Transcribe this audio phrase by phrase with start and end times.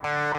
[0.00, 0.37] I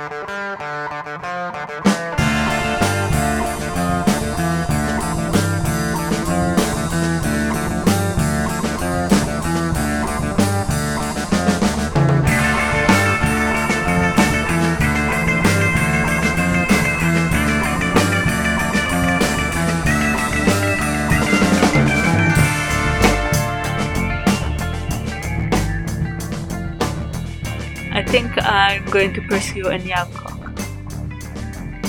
[28.99, 30.57] going to pursue Anyakok.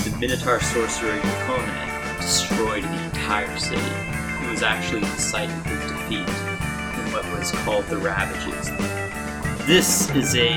[0.05, 3.81] The Minotaur sorcerer Yukone destroyed the entire city.
[3.81, 8.69] It was actually the site of his defeat in what was called the Ravages.
[9.67, 10.55] This is a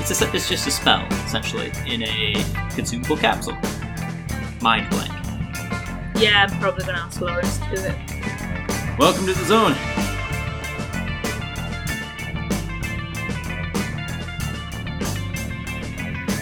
[0.00, 2.34] it's a, it's just a spell essentially in a
[2.74, 3.56] consumable capsule.
[4.60, 5.12] Mind blank.
[6.16, 8.98] Yeah, I'm probably gonna ask Lawrence to do it.
[8.98, 9.74] Welcome to the zone.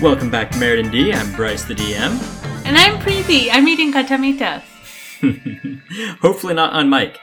[0.03, 1.13] Welcome back to Meriden D.
[1.13, 2.67] I'm Bryce the DM.
[2.67, 3.51] And I'm Preeti.
[3.53, 4.65] I'm eating katamitas.
[6.21, 7.21] Hopefully not on mic.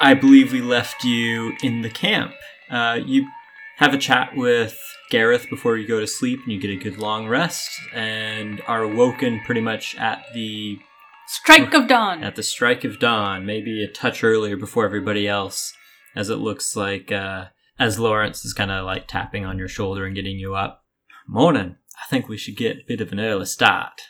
[0.00, 2.32] I believe we left you in the camp.
[2.70, 3.28] Uh, you
[3.76, 4.80] have a chat with
[5.10, 8.86] Gareth before you go to sleep, and you get a good long rest, and are
[8.86, 10.78] woken pretty much at the
[11.26, 12.24] Strike of dawn.
[12.24, 15.74] at the strike of dawn, maybe a touch earlier before everybody else,
[16.16, 20.06] as it looks like uh, as Lawrence is kind of like tapping on your shoulder
[20.06, 20.82] and getting you up.
[21.28, 21.76] Morning.
[22.00, 24.00] I think we should get a bit of an early start.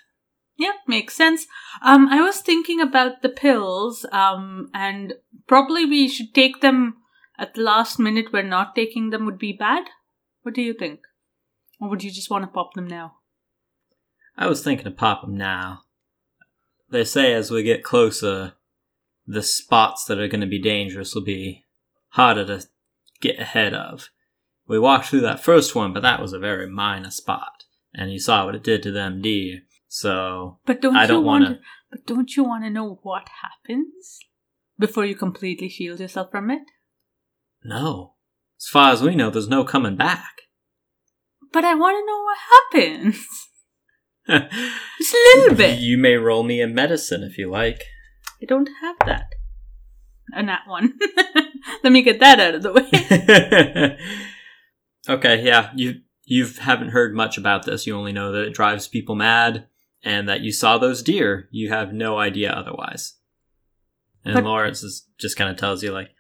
[0.57, 1.47] Yeah, makes sense.
[1.83, 5.15] Um, I was thinking about the pills, um, and
[5.47, 6.97] probably we should take them
[7.39, 9.85] at the last minute where not taking them would be bad.
[10.43, 11.01] What do you think?
[11.81, 13.17] Or would you just want to pop them now?
[14.37, 15.81] I was thinking of them now.
[16.91, 18.53] They say as we get closer,
[19.27, 21.65] the spots that are going to be dangerous will be
[22.11, 22.67] harder to
[23.21, 24.11] get ahead of.
[24.67, 27.65] We walked through that first one, but that was a very minor spot,
[27.95, 29.61] and you saw what it did to them deer.
[29.89, 31.59] So But don't I don't want to?
[31.91, 34.19] But don't you want to know what happens
[34.79, 36.63] before you completely shield yourself from it?
[37.65, 38.15] no,
[38.59, 40.43] as far as we know, there's no coming back.
[41.53, 43.27] But I want to know what happens.
[44.99, 45.81] Just a little bit.
[45.81, 47.83] You may roll me a medicine if you like.
[48.41, 49.27] I don't have that.
[50.33, 50.99] Uh, and that one.
[51.85, 53.99] Let me get that out of the way.
[55.15, 57.87] okay, yeah, you you haven't heard much about this.
[57.87, 59.67] You only know that it drives people mad
[60.05, 61.49] and that you saw those deer.
[61.51, 63.15] You have no idea otherwise.
[64.25, 66.11] And But- Lawrence is just kind of tells you like,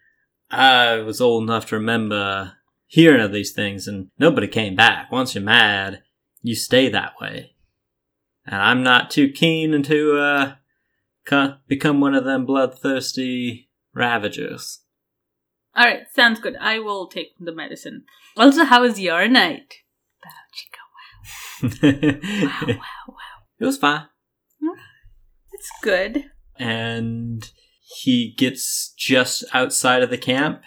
[0.50, 2.52] I was old enough to remember
[2.86, 5.10] hearing of these things, and nobody came back.
[5.10, 6.02] Once you're mad,
[6.42, 7.54] you stay that way.
[8.44, 10.54] And I'm not too keen to uh,
[11.24, 14.80] co- become one of them bloodthirsty ravagers.
[15.74, 16.56] All right, sounds good.
[16.60, 18.04] I will take the medicine.
[18.36, 19.76] Also, how was your night?
[21.62, 21.70] Wow.
[21.82, 22.78] Wow,
[23.08, 23.16] wow.
[23.60, 24.06] It was fine.
[25.52, 26.24] It's good.
[26.58, 27.48] And
[28.00, 30.62] he gets just outside of the camp.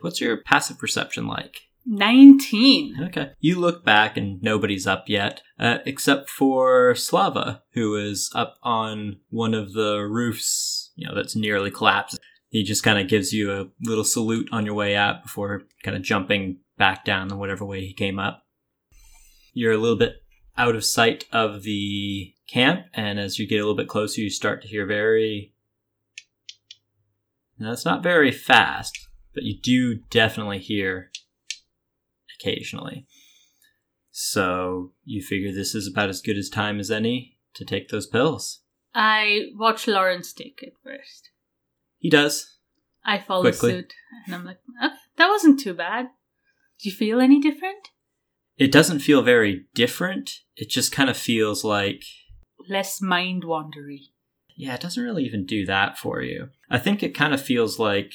[0.00, 1.60] What's your passive perception like?
[1.86, 2.96] 19.
[3.04, 3.30] Okay.
[3.40, 9.20] You look back and nobody's up yet, uh, except for Slava, who is up on
[9.30, 12.18] one of the roofs, you know, that's nearly collapsed.
[12.50, 15.96] He just kind of gives you a little salute on your way out before kind
[15.96, 18.42] of jumping back down in whatever way he came up.
[19.58, 20.22] You're a little bit
[20.56, 24.30] out of sight of the camp, and as you get a little bit closer, you
[24.30, 25.52] start to hear very.
[27.58, 31.10] Now, it's not very fast, but you do definitely hear
[32.38, 33.08] occasionally.
[34.12, 38.06] So you figure this is about as good as time as any to take those
[38.06, 38.60] pills.
[38.94, 41.30] I watch Lawrence take it first.
[41.96, 42.58] He does.
[43.04, 43.72] I follow Quickly.
[43.72, 43.92] suit.
[44.24, 46.10] And I'm like, okay, that wasn't too bad.
[46.80, 47.88] Do you feel any different?
[48.58, 50.40] It doesn't feel very different.
[50.56, 52.02] It just kind of feels like,
[52.68, 54.00] Less mind wandery.
[54.56, 56.48] yeah, it doesn't really even do that for you.
[56.68, 58.12] I think it kind of feels like,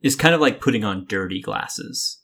[0.00, 2.22] it's kind of like putting on dirty glasses.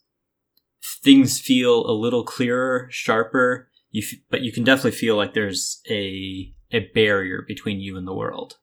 [1.04, 5.81] Things feel a little clearer, sharper, you f- but you can definitely feel like there's
[5.88, 8.58] a a barrier between you and the world.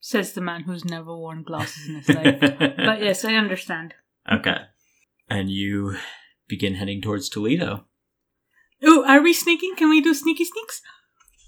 [0.00, 2.40] Says the man who's never worn glasses in his life.
[2.76, 3.94] but yes, I understand.
[4.30, 4.56] Okay.
[5.28, 5.96] And you
[6.48, 7.86] begin heading towards Toledo.
[8.82, 9.74] Oh, are we sneaking?
[9.76, 10.82] Can we do sneaky sneaks?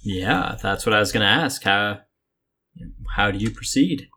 [0.03, 1.63] Yeah, that's what I was going to ask.
[1.63, 2.01] How
[3.17, 4.09] how do you proceed?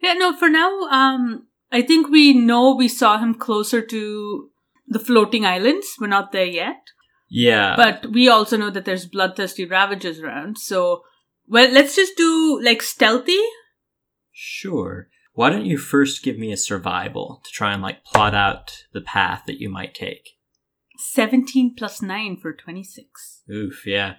[0.00, 4.50] Yeah, no, for now, um, I think we know we saw him closer to
[4.86, 5.86] the floating islands.
[6.00, 6.82] We're not there yet.
[7.30, 7.74] Yeah.
[7.76, 10.58] But we also know that there's bloodthirsty ravagers around.
[10.58, 11.02] So,
[11.48, 13.40] well, let's just do like stealthy.
[14.32, 15.08] sure.
[15.34, 19.00] Why don't you first give me a survival to try and like plot out the
[19.00, 20.30] path that you might take?
[20.96, 23.42] 17 plus 9 for 26.
[23.52, 24.14] Oof, yeah.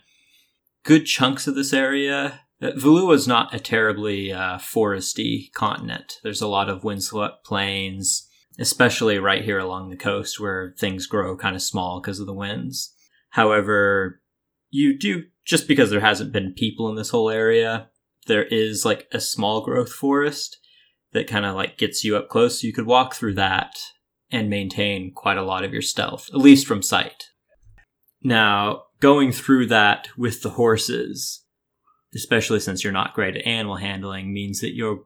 [0.83, 2.41] Good chunks of this area.
[2.61, 6.19] Uh, Valua is not a terribly uh, foresty continent.
[6.21, 8.27] There's a lot of windswept plains,
[8.59, 12.33] especially right here along the coast where things grow kind of small because of the
[12.33, 12.93] winds.
[13.29, 14.21] However,
[14.69, 17.89] you do, just because there hasn't been people in this whole area,
[18.27, 20.57] there is like a small growth forest
[21.15, 22.61] that kind of like gets you up close.
[22.61, 23.77] So you could walk through that
[24.29, 27.31] and maintain quite a lot of your stealth, at least from sight.
[28.21, 31.43] Now, going through that with the horses,
[32.13, 35.03] especially since you're not great at animal handling, means that you're,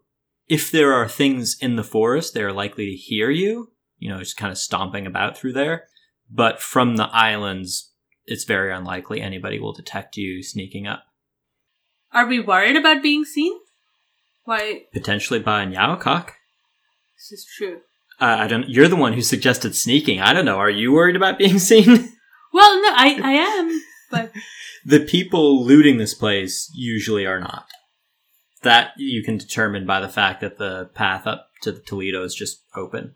[0.47, 4.37] if there are things in the forest, they're likely to hear you, you know, just
[4.37, 5.83] kind of stomping about through there.
[6.29, 7.93] But from the islands,
[8.25, 11.03] it's very unlikely anybody will detect you sneaking up.
[12.11, 13.53] Are we worried about being seen?
[14.49, 14.85] Why?
[14.91, 16.31] Potentially by a Nyawakok.
[17.15, 17.81] This is true.
[18.19, 18.67] Uh, I don't.
[18.67, 20.21] You're the one who suggested sneaking.
[20.21, 20.57] I don't know.
[20.57, 21.85] Are you worried about being seen?
[22.51, 24.31] Well, no, I, I am, but
[24.85, 27.67] the people looting this place usually are not.
[28.63, 32.33] That you can determine by the fact that the path up to the Toledo is
[32.33, 33.13] just open.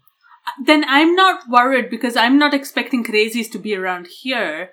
[0.63, 4.69] then I'm not worried because I'm not expecting crazies to be around here,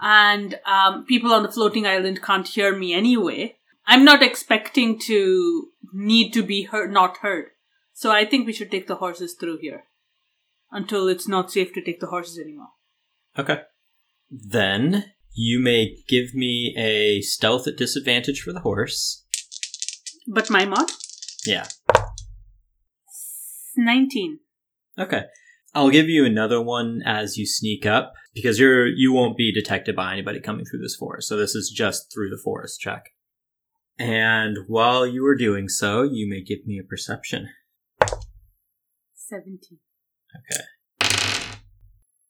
[0.00, 3.57] and um, people on the floating island can't hear me anyway.
[3.88, 7.46] I'm not expecting to need to be heard, not heard.
[7.94, 9.84] So I think we should take the horses through here
[10.70, 12.68] until it's not safe to take the horses anymore.
[13.38, 13.62] Okay.
[14.30, 19.24] Then you may give me a stealth at disadvantage for the horse.
[20.26, 20.90] But my mod?
[21.46, 21.66] Yeah.
[23.74, 24.40] 19.
[24.98, 25.22] Okay.
[25.74, 29.96] I'll give you another one as you sneak up because you're you won't be detected
[29.96, 31.28] by anybody coming through this forest.
[31.28, 33.04] So this is just through the forest check.
[33.98, 37.48] And while you are doing so, you may give me a perception.
[39.14, 39.78] 17.
[40.36, 40.62] Okay.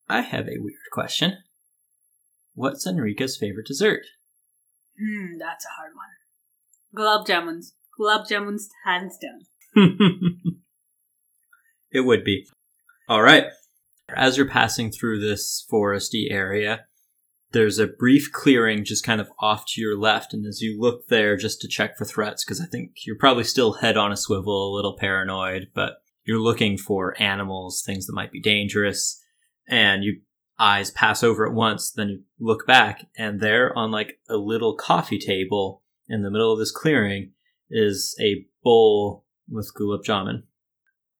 [0.09, 1.39] I have a weird question.
[2.55, 4.03] What's Enrica's favorite dessert?
[4.99, 6.09] Hmm, that's a hard one.
[6.97, 7.73] Gulab jamuns.
[8.01, 9.45] Gulab jamuns, hands down.
[11.93, 12.47] it would be.
[13.09, 13.45] All right.
[14.09, 16.87] As you're passing through this foresty area,
[17.53, 20.35] there's a brief clearing just kind of off to your left.
[20.35, 23.45] And as you look there just to check for threats, because I think you're probably
[23.45, 28.15] still head on a swivel, a little paranoid, but you're looking for animals, things that
[28.15, 29.23] might be dangerous.
[29.67, 30.21] And you
[30.59, 34.75] eyes pass over at once, then you look back, and there on like a little
[34.75, 37.33] coffee table in the middle of this clearing
[37.71, 40.43] is a bowl with gulab jamun.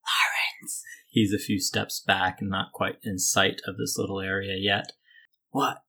[0.05, 0.83] Lawrence!
[1.09, 4.93] He's a few steps back and not quite in sight of this little area yet.
[5.51, 5.83] What?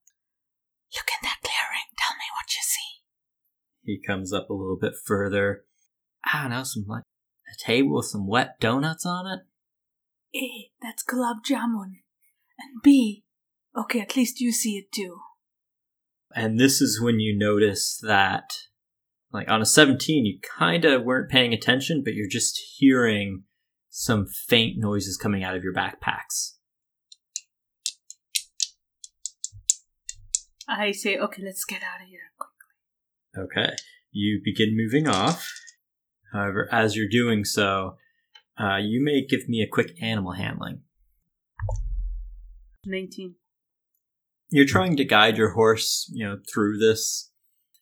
[0.96, 1.86] Look in that clearing.
[1.98, 3.04] Tell me what you see.
[3.90, 5.64] He comes up a little bit further.
[6.24, 9.40] I don't know, some like a table with some wet donuts on it.
[10.38, 12.02] A, that's gulab jamun.
[12.60, 13.24] And B,
[13.76, 15.22] okay, at least you see it too.
[16.36, 18.52] And this is when you notice that,
[19.34, 23.46] like on a 17, you kind of weren't paying attention, but you're just hearing
[23.90, 26.58] some faint noises coming out of your backpacks.
[30.68, 32.20] I say, okay, let's get out of here.
[33.38, 33.74] Okay.
[34.12, 35.48] You begin moving off.
[36.34, 37.96] However, as you're doing so,
[38.60, 40.82] uh, you may give me a quick animal handling.
[42.86, 43.36] 19.
[44.50, 47.32] You're trying to guide your horse, you know, through this,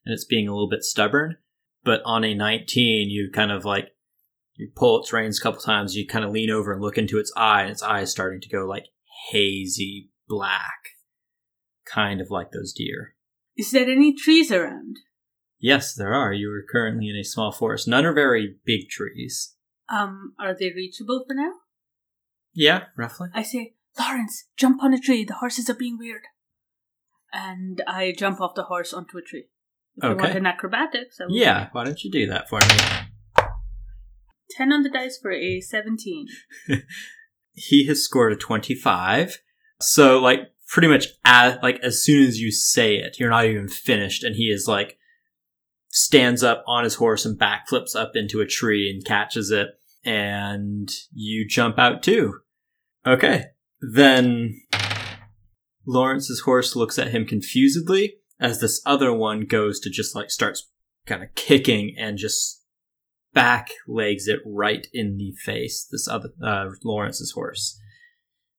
[0.06, 1.38] and it's being a little bit stubborn.
[1.84, 3.90] But on a 19, you kind of like
[4.56, 5.96] you pull its reins a couple times.
[5.96, 8.42] You kind of lean over and look into its eye, and its eye is starting
[8.42, 8.88] to go like
[9.32, 10.90] hazy black,
[11.86, 13.16] kind of like those deer.
[13.56, 14.98] Is there any trees around?
[15.60, 16.34] Yes, there are.
[16.34, 17.88] You are currently in a small forest.
[17.88, 19.56] None are very big trees.
[19.90, 21.52] Um, are they reachable for now?
[22.54, 23.30] Yeah, roughly.
[23.34, 25.24] I say, Lawrence, jump on a tree.
[25.24, 26.24] The horses are being weird.
[27.34, 29.48] And I jump off the horse onto a tree.
[29.96, 33.48] If you want an acrobatics, Yeah, why don't you do that for me?
[34.52, 36.28] 10 on the dice for a 17.
[37.58, 39.42] he has scored a 25
[39.82, 43.68] so like pretty much as like as soon as you say it you're not even
[43.68, 44.98] finished and he is like
[45.98, 49.70] stands up on his horse and backflips up into a tree and catches it
[50.04, 52.40] and you jump out too
[53.06, 53.46] okay
[53.82, 54.62] then
[55.86, 60.70] lawrence's horse looks at him confusedly as this other one goes to just like starts
[61.08, 62.62] kind of kicking and just
[63.34, 65.88] back legs it right in the face.
[65.90, 67.80] This other uh, Lawrence's horse.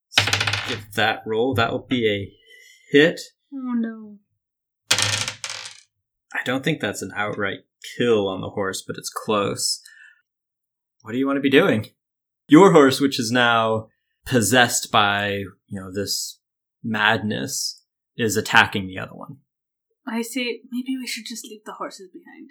[0.08, 0.22] So
[0.68, 1.54] give that roll.
[1.54, 2.32] That will be a
[2.96, 3.20] hit.
[3.52, 4.18] Oh no.
[6.34, 7.60] I don't think that's an outright
[7.96, 9.80] kill on the horse, but it's close.
[11.02, 11.86] What do you want to be doing?
[12.48, 13.88] Your horse, which is now
[14.26, 16.40] possessed by you know this
[16.82, 17.82] madness
[18.16, 19.38] is attacking the other one.
[20.06, 22.50] I say maybe we should just leave the horses behind.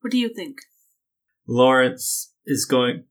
[0.00, 0.58] What do you think?
[1.46, 3.04] Lawrence is going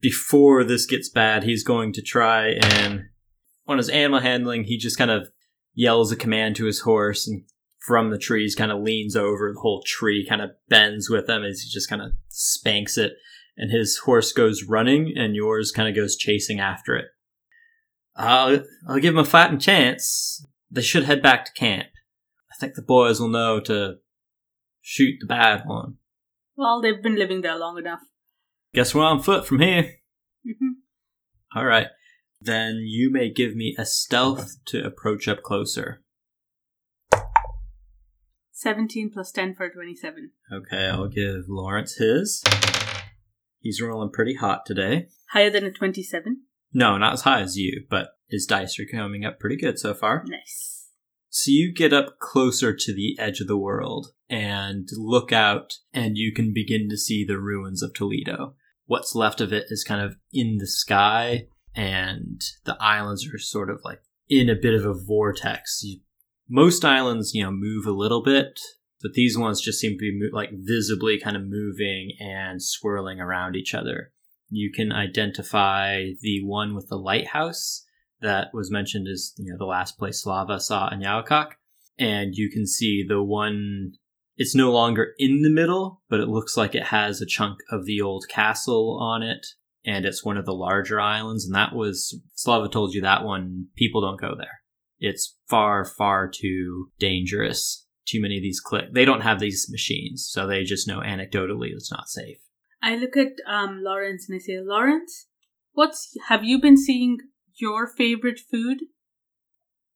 [0.00, 3.04] before this gets bad, he's going to try and
[3.66, 5.28] on his animal handling, he just kind of
[5.74, 7.44] yells a command to his horse and
[7.86, 11.42] from the trees kind of leans over the whole tree kind of bends with him
[11.44, 13.14] as he just kind of spanks it
[13.56, 17.06] and his horse goes running and yours kind of goes chasing after it.
[18.16, 20.44] I'll, I'll give him a fighting chance.
[20.70, 21.88] They should head back to camp.
[22.52, 23.96] I think the boys will know to
[24.80, 25.96] shoot the bad one.
[26.56, 28.00] Well, they've been living there long enough.
[28.74, 29.94] guess we're on foot from here.
[30.44, 30.80] Hmm
[31.54, 31.88] all right.
[32.40, 36.02] Then you may give me a stealth to approach up closer
[38.62, 40.30] 17 plus 10 for 27.
[40.52, 42.42] okay i'll give lawrence his
[43.60, 46.42] he's rolling pretty hot today Higher than a 27.
[46.72, 49.94] No, not as high as you, but his dice are coming up pretty good so
[49.94, 50.24] far.
[50.26, 50.88] Nice.
[51.28, 56.16] So you get up closer to the edge of the world and look out, and
[56.16, 58.56] you can begin to see the ruins of Toledo.
[58.86, 63.70] What's left of it is kind of in the sky, and the islands are sort
[63.70, 65.80] of like in a bit of a vortex.
[65.84, 66.00] You,
[66.50, 68.58] most islands, you know, move a little bit,
[69.00, 73.20] but these ones just seem to be mo- like visibly kind of moving and swirling
[73.20, 74.12] around each other.
[74.50, 77.86] You can identify the one with the lighthouse
[78.20, 81.52] that was mentioned as you know the last place Slava saw in Yaokak,
[81.98, 83.92] and you can see the one.
[84.36, 87.84] It's no longer in the middle, but it looks like it has a chunk of
[87.84, 89.46] the old castle on it,
[89.84, 91.44] and it's one of the larger islands.
[91.44, 93.66] And that was Slava told you that one.
[93.76, 94.59] People don't go there.
[95.00, 97.86] It's far, far too dangerous.
[98.06, 98.92] Too many of these click.
[98.92, 102.38] They don't have these machines, so they just know anecdotally it's not safe.
[102.82, 105.26] I look at um, Lawrence and I say, Lawrence,
[105.72, 107.18] what's have you been seeing
[107.54, 108.78] your favorite food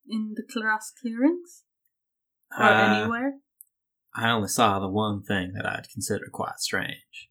[0.08, 1.64] in the class clearings
[2.58, 3.34] or Uh, anywhere?
[4.14, 7.30] I only saw the one thing that I'd consider quite strange.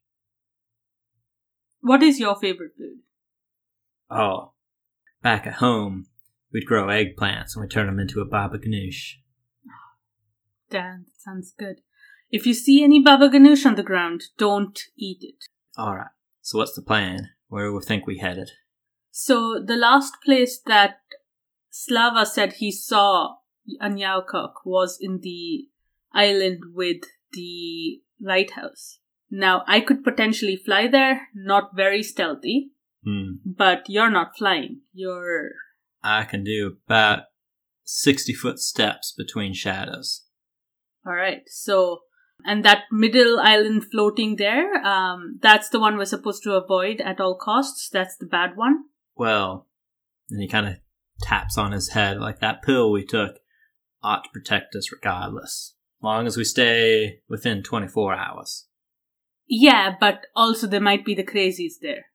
[1.79, 2.99] What is your favorite food?
[4.09, 4.53] Oh,
[5.21, 6.07] back at home,
[6.53, 9.15] we'd grow eggplants and we'd turn them into a baba ganoush.
[10.69, 11.81] Dan, that sounds good.
[12.29, 15.45] If you see any baba ganoush on the ground, don't eat it.
[15.77, 16.07] All right.
[16.41, 17.29] So what's the plan?
[17.47, 18.51] Where do we think we headed?
[19.11, 20.97] So the last place that
[21.69, 23.35] Slava said he saw
[23.81, 25.67] Anyaukok was in the
[26.13, 28.99] island with the lighthouse.
[29.29, 32.71] Now I could potentially fly there, not very stealthy,
[33.05, 33.33] Hmm.
[33.45, 34.81] but you're not flying.
[34.93, 35.51] You're
[36.03, 37.23] I can do about
[37.83, 40.25] sixty foot steps between shadows.
[41.05, 41.41] all right.
[41.47, 41.99] So
[42.45, 47.21] and that middle island floating there, um, that's the one we're supposed to avoid at
[47.21, 47.89] all costs.
[47.89, 48.85] That's the bad one.
[49.15, 49.67] Well,
[50.29, 50.75] and he kind of
[51.21, 53.35] taps on his head like that pill we took
[54.01, 58.67] ought to protect us regardless, long as we stay within twenty four hours.
[59.47, 62.05] Yeah, but also there might be the crazies there.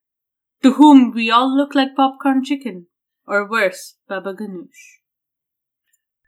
[0.62, 2.87] To whom we all look like popcorn chicken.
[3.28, 4.68] Or worse, Baba Ganoush.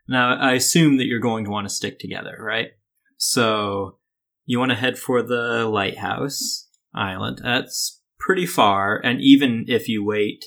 [0.07, 2.69] Now, I assume that you're going to want to stick together, right?
[3.17, 3.97] So,
[4.45, 7.39] you want to head for the lighthouse island.
[7.43, 10.45] That's pretty far, and even if you wait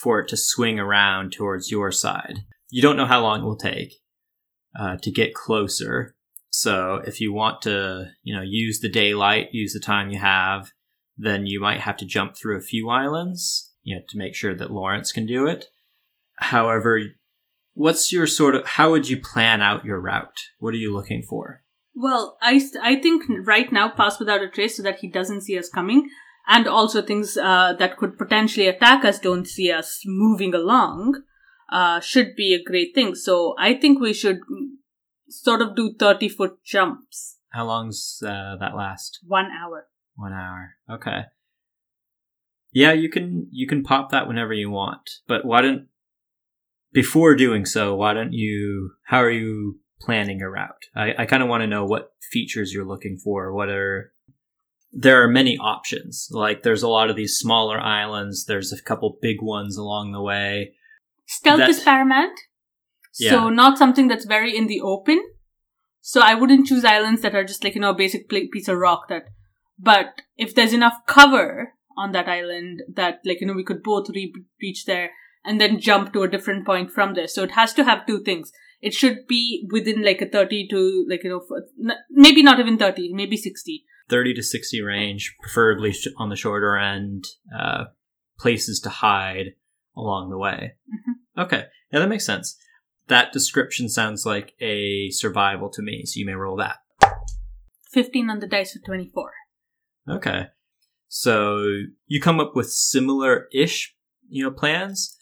[0.00, 3.56] for it to swing around towards your side, you don't know how long it will
[3.56, 3.94] take
[4.78, 6.14] uh, to get closer.
[6.50, 10.70] So, if you want to, you know, use the daylight, use the time you have,
[11.16, 14.54] then you might have to jump through a few islands, you know, to make sure
[14.54, 15.66] that Lawrence can do it.
[16.36, 17.00] However,
[17.74, 21.22] what's your sort of how would you plan out your route what are you looking
[21.22, 21.62] for
[21.94, 25.58] Well, I, I think right now pass without a trace so that he doesn't see
[25.58, 26.08] us coming.
[26.48, 31.22] And also things uh, that could potentially attack us don't see us moving along
[31.70, 33.14] uh, should be a great thing.
[33.14, 34.40] So I think we should
[35.28, 37.38] sort of do 30 foot jumps.
[37.50, 39.86] how long's uh, that last One hour.
[40.16, 41.20] one hour okay
[42.72, 45.86] yeah you can you can pop that whenever you want but why don't
[46.92, 51.42] before doing so why don't you how are you planning your route i, I kind
[51.42, 54.12] of want to know what features you're looking for what are
[54.92, 59.18] there are many options like there's a lot of these smaller islands there's a couple
[59.22, 60.74] big ones along the way
[61.32, 62.38] Stealth That- is paramount.
[63.18, 63.30] Yeah.
[63.30, 65.22] So not something that's very in the open.
[66.00, 68.78] So I wouldn't choose islands that are just like, you know, a basic piece of
[68.78, 69.24] rock that,
[69.78, 74.08] but if there's enough cover on that island that like, you know, we could both
[74.10, 75.10] re- reach there
[75.44, 77.28] and then jump to a different point from there.
[77.28, 78.52] So it has to have two things.
[78.80, 83.12] It should be within like a 30 to like, you know, maybe not even 30,
[83.12, 83.84] maybe 60.
[84.08, 87.24] 30 to 60 range, preferably on the shorter end,
[87.56, 87.84] uh,
[88.38, 89.54] places to hide
[89.96, 90.74] along the way.
[90.88, 91.44] Mhm.
[91.44, 92.58] Okay, yeah, that makes sense.
[93.08, 96.78] That description sounds like a survival to me, so you may roll that.
[97.90, 99.32] 15 on the dice for 24.
[100.08, 100.46] Okay.
[101.14, 103.94] So you come up with similar ish,
[104.30, 105.14] you know, plans.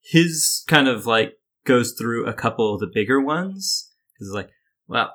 [0.00, 1.32] His kind of like
[1.66, 3.90] goes through a couple of the bigger ones.
[4.20, 4.50] It's like,
[4.86, 5.12] well,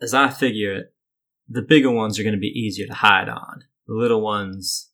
[0.00, 0.92] as I figure it,
[1.48, 3.62] the bigger ones are going to be easier to hide on.
[3.86, 4.90] The little ones,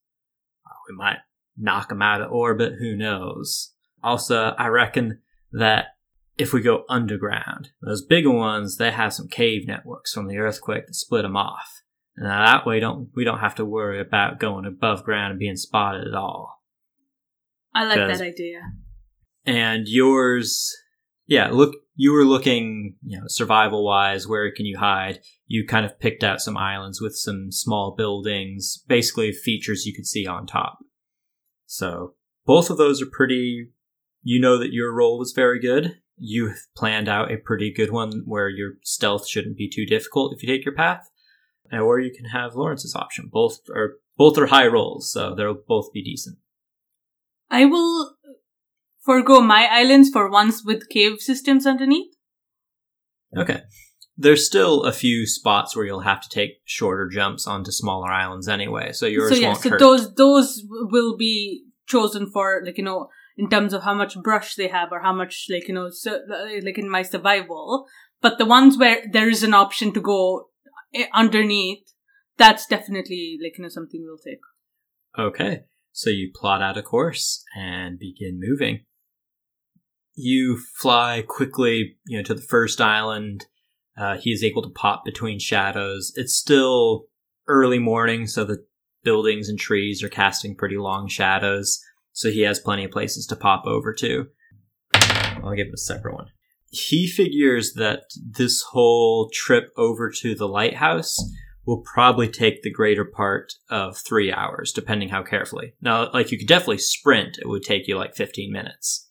[0.67, 1.21] uh, we might
[1.57, 2.75] knock them out of orbit.
[2.79, 3.73] Who knows?
[4.03, 5.21] Also, I reckon
[5.51, 5.97] that
[6.37, 10.89] if we go underground, those bigger ones, they have some cave networks from the earthquake
[10.89, 11.81] that split them off.
[12.19, 15.57] And that way, don't we don't have to worry about going above ground and being
[15.57, 16.61] spotted at all.
[17.73, 18.61] I like that idea.
[19.47, 20.77] And yours,
[21.27, 25.21] yeah, look, you were looking, you know, survival wise, where can you hide?
[25.47, 30.07] You kind of picked out some islands with some small buildings, basically features you could
[30.07, 30.79] see on top.
[31.67, 32.15] So
[32.47, 33.69] both of those are pretty,
[34.23, 36.01] you know that your role was very good.
[36.17, 40.35] You have planned out a pretty good one where your stealth shouldn't be too difficult
[40.35, 41.09] if you take your path.
[41.73, 43.29] Or you can have Lawrence's option.
[43.33, 46.39] Both are, both are high rolls, so they'll both be decent.
[47.51, 48.15] I will
[49.05, 52.15] forego my islands for ones with cave systems underneath.
[53.37, 53.63] Okay.
[54.17, 58.49] There's still a few spots where you'll have to take shorter jumps onto smaller islands
[58.49, 59.79] anyway, so yours so yeah, won't so hurt.
[59.79, 64.57] those those will be chosen for like you know in terms of how much brush
[64.57, 66.19] they have or how much like you know so,
[66.65, 67.87] like in my survival.
[68.21, 70.49] But the ones where there is an option to go
[71.13, 71.93] underneath,
[72.37, 74.41] that's definitely like you know something we'll take.
[75.19, 78.85] Okay, so you plot out a course and begin moving.
[80.15, 83.47] You fly quickly, you know, to the first island.
[83.97, 86.13] Uh, he is able to pop between shadows.
[86.17, 87.07] It's still
[87.49, 88.65] early morning, so the
[89.03, 91.81] buildings and trees are casting pretty long shadows.
[92.13, 94.27] So he has plenty of places to pop over to.
[94.93, 96.27] I'll give him a separate one.
[96.71, 101.17] He figures that this whole trip over to the lighthouse
[101.65, 105.75] will probably take the greater part of three hours, depending how carefully.
[105.81, 109.07] Now, like you could definitely sprint, it would take you like 15 minutes.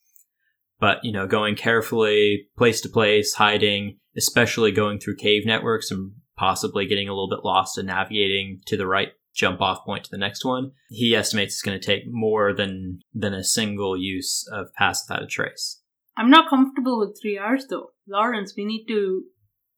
[0.80, 6.14] But, you know, going carefully, place to place, hiding, especially going through cave networks and
[6.36, 10.10] possibly getting a little bit lost and navigating to the right jump off point to
[10.12, 14.48] the next one, he estimates it's going to take more than than a single use
[14.52, 15.82] of pass without a trace.
[16.18, 18.54] I'm not comfortable with three hours though, Lawrence.
[18.58, 19.24] We need to.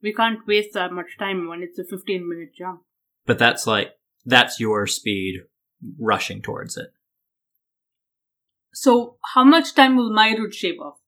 [0.02, 2.82] We can't waste that much time when it's a 15 minute jump.
[3.26, 5.42] But that's like that's your speed
[6.00, 6.90] rushing towards it.
[8.74, 11.00] So, how much time will my route shave off?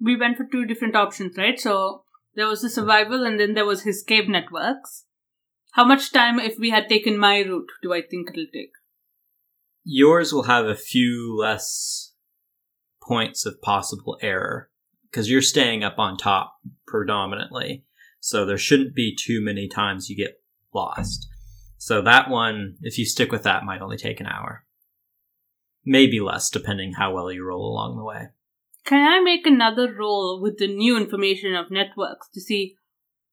[0.00, 1.58] We went for two different options, right?
[1.60, 5.04] So, there was the survival and then there was his cave networks.
[5.72, 8.72] How much time, if we had taken my route, do I think it'll take?
[9.90, 12.07] yours will have a few less
[13.08, 14.70] points of possible error
[15.10, 17.84] because you're staying up on top predominantly.
[18.20, 20.42] So there shouldn't be too many times you get
[20.74, 21.26] lost.
[21.78, 24.64] So that one, if you stick with that, might only take an hour.
[25.84, 28.26] Maybe less, depending how well you roll along the way.
[28.84, 32.76] Can I make another roll with the new information of networks to see,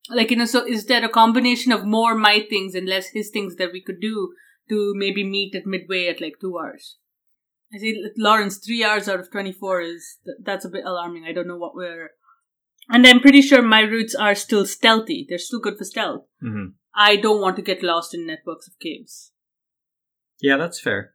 [0.08, 3.30] like, you know, so is there a combination of more my things and less his
[3.30, 4.32] things that we could do
[4.68, 6.96] to maybe meet at midway at like two hours?
[7.74, 11.24] I see Lawrence, three hours out of 24 is, that's a bit alarming.
[11.24, 12.10] I don't know what we're,
[12.88, 15.26] and I'm pretty sure my routes are still stealthy.
[15.28, 16.22] They're still good for stealth.
[16.40, 16.66] hmm
[16.98, 19.32] I don't want to get lost in networks of caves.
[20.40, 21.12] Yeah, that's fair.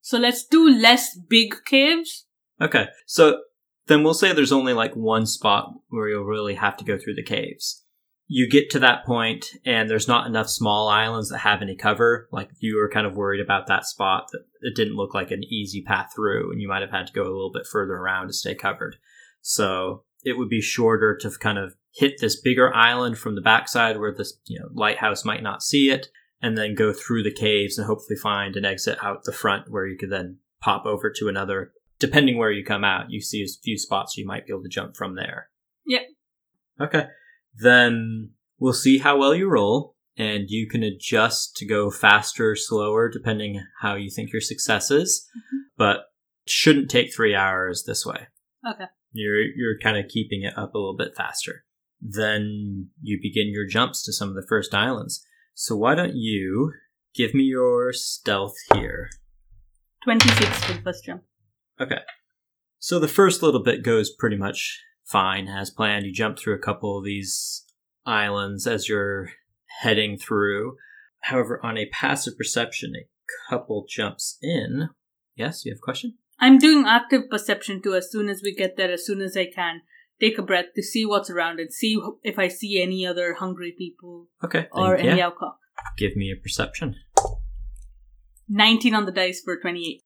[0.00, 2.24] So let's do less big caves.
[2.60, 3.40] Okay, so
[3.86, 7.16] then we'll say there's only like one spot where you'll really have to go through
[7.16, 7.84] the caves.
[8.28, 12.28] You get to that point, and there's not enough small islands that have any cover.
[12.32, 15.44] Like you were kind of worried about that spot that it didn't look like an
[15.44, 18.26] easy path through, and you might have had to go a little bit further around
[18.26, 18.96] to stay covered.
[19.42, 23.98] So it would be shorter to kind of hit this bigger island from the backside
[23.98, 26.08] where this you know lighthouse might not see it,
[26.42, 29.86] and then go through the caves and hopefully find an exit out the front where
[29.86, 33.62] you could then pop over to another depending where you come out, you see a
[33.62, 35.48] few spots you might be able to jump from there.
[35.86, 36.02] yep
[36.80, 37.06] Okay.
[37.58, 42.56] Then we'll see how well you roll, and you can adjust to go faster or
[42.56, 45.26] slower depending how you think your success is.
[45.36, 45.56] Mm-hmm.
[45.76, 45.96] But
[46.44, 48.28] it shouldn't take three hours this way.
[48.68, 48.86] Okay.
[49.12, 51.64] You're you're kind of keeping it up a little bit faster.
[52.00, 55.24] Then you begin your jumps to some of the first islands.
[55.54, 56.72] So why don't you
[57.14, 59.08] give me your stealth here?
[60.04, 61.22] 26 for the first jump.
[61.80, 62.00] Okay.
[62.78, 66.04] So the first little bit goes pretty much fine as planned.
[66.06, 67.64] You jump through a couple of these
[68.04, 69.30] islands as you're
[69.82, 70.76] heading through.
[71.20, 73.06] However, on a passive perception, a
[73.50, 74.90] couple jumps in.
[75.34, 76.14] Yes, you have a question?
[76.38, 79.46] I'm doing active perception too as soon as we get there, as soon as I
[79.46, 79.82] can.
[80.20, 83.74] take a breath to see what's around and see if I see any other hungry
[83.76, 84.66] people Okay.
[84.72, 85.58] or then, any yeah, alcohol.
[85.98, 86.94] give me a perception.
[88.48, 90.00] 19 on the dice for 28.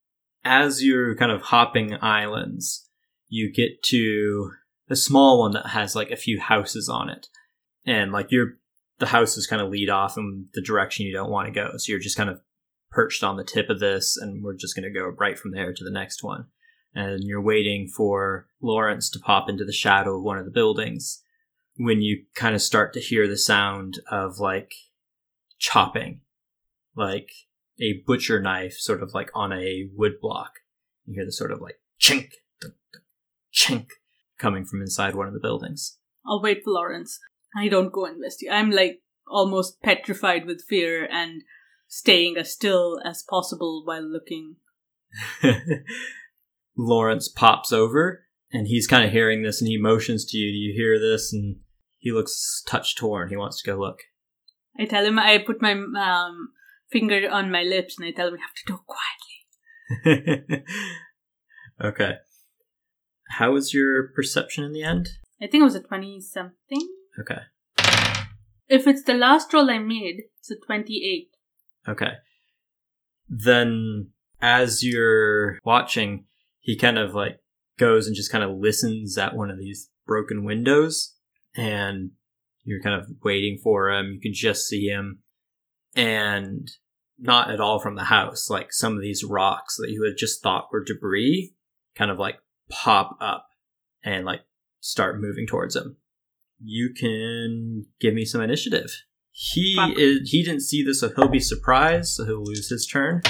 [0.45, 2.89] as you're kind of hopping islands,
[3.29, 4.51] you get to
[4.90, 7.29] a small one that has like a few houses on it.
[7.87, 8.59] And like you're
[8.98, 11.70] the houses kind of lead off in the direction you don't want to go.
[11.76, 12.40] So you're just kind of
[12.90, 15.72] perched on the tip of this and we're just going to go right from there
[15.72, 16.46] to the next one.
[16.92, 21.22] And you're waiting for Lawrence to pop into the shadow of one of the buildings
[21.76, 24.74] when you kind of start to hear the sound of like
[25.59, 26.20] chopping,
[26.96, 27.31] like
[27.81, 30.55] a butcher knife sort of like on a wood block.
[31.07, 32.33] You hear the sort of like chink,
[33.55, 33.87] chink
[34.40, 35.98] coming from inside one of the buildings.
[36.26, 37.18] I'll wait for Lawrence.
[37.57, 38.53] I don't go investigate.
[38.53, 41.42] I'm like almost petrified with fear and
[41.88, 44.57] staying as still as possible while looking.
[46.76, 50.50] Lawrence pops over and he's kind of hearing this and he motions to you.
[50.50, 51.33] Do you hear this?
[51.33, 51.57] And
[51.98, 53.29] he looks touch torn.
[53.29, 53.98] He wants to go look.
[54.79, 56.50] I tell him I put my um,
[56.90, 58.81] finger on my lips and I tell him we have to do it
[60.07, 60.64] quietly.
[61.85, 62.12] okay.
[63.31, 65.09] How was your perception in the end?
[65.40, 66.88] I think it was a 20 something.
[67.19, 67.40] Okay.
[68.69, 71.29] If it's the last roll I made, it's a 28.
[71.88, 72.12] Okay.
[73.29, 76.27] Then, as you're watching,
[76.61, 77.38] he kind of like
[77.79, 81.14] goes and just kind of listens at one of these broken windows,
[81.57, 82.11] and
[82.64, 84.12] you're kind of waiting for him.
[84.12, 85.21] You can just see him,
[85.95, 86.71] and
[87.19, 88.51] not at all from the house.
[88.51, 91.55] Like some of these rocks that you had just thought were debris
[91.95, 92.37] kind of like
[92.71, 93.47] pop up
[94.05, 94.41] and like
[94.81, 95.97] start moving towards him.
[96.63, 98.91] You can give me some initiative.
[99.33, 99.97] He Fuck.
[99.97, 103.23] is he didn't see this, so he'll be surprised, so he'll lose his turn.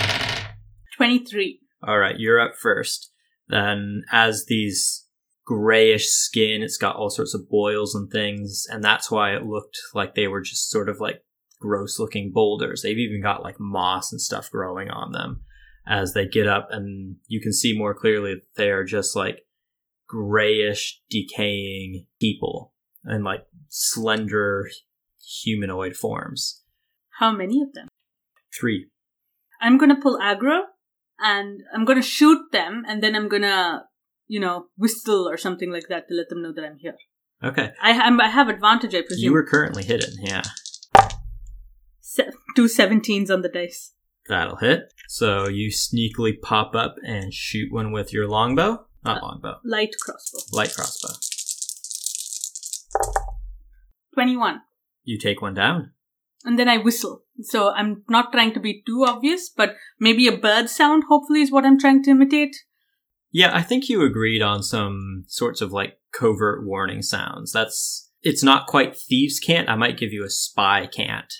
[0.96, 1.61] 23.
[1.87, 3.12] All right, you're up first.
[3.48, 5.07] Then, as these
[5.44, 9.79] grayish skin, it's got all sorts of boils and things, and that's why it looked
[9.94, 11.22] like they were just sort of like
[11.61, 12.83] gross looking boulders.
[12.83, 15.42] They've even got like moss and stuff growing on them
[15.90, 19.40] as they get up, and you can see more clearly that they are just like
[20.07, 22.72] grayish, decaying people
[23.05, 24.70] and like slender
[25.42, 26.62] humanoid forms.
[27.18, 27.88] How many of them?
[28.59, 28.87] Three.
[29.61, 30.62] I'm gonna pull aggro
[31.18, 33.87] and I'm gonna shoot them and then I'm gonna,
[34.29, 36.96] you know, whistle or something like that to let them know that I'm here.
[37.42, 37.72] Okay.
[37.83, 39.24] I, I'm, I have advantage, I presume.
[39.24, 40.42] You were currently hidden, yeah.
[42.00, 43.92] Se- two 17s on the dice.
[44.30, 44.92] That'll hit.
[45.08, 48.86] So you sneakily pop up and shoot one with your longbow.
[49.04, 50.38] Not uh, longbow, Light crossbow.
[50.56, 51.14] light crossbow.
[54.14, 54.60] 21.
[55.04, 55.92] You take one down.
[56.44, 57.24] And then I whistle.
[57.42, 61.50] So I'm not trying to be too obvious, but maybe a bird sound, hopefully, is
[61.50, 62.56] what I'm trying to imitate.
[63.32, 67.52] Yeah, I think you agreed on some sorts of like covert warning sounds.
[67.52, 69.68] That's it's not quite thieves' cant.
[69.68, 71.32] I might give you a spy cant.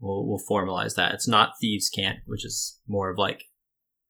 [0.00, 1.14] We'll we'll formalize that.
[1.14, 3.44] It's not thieves' cant, which is more of like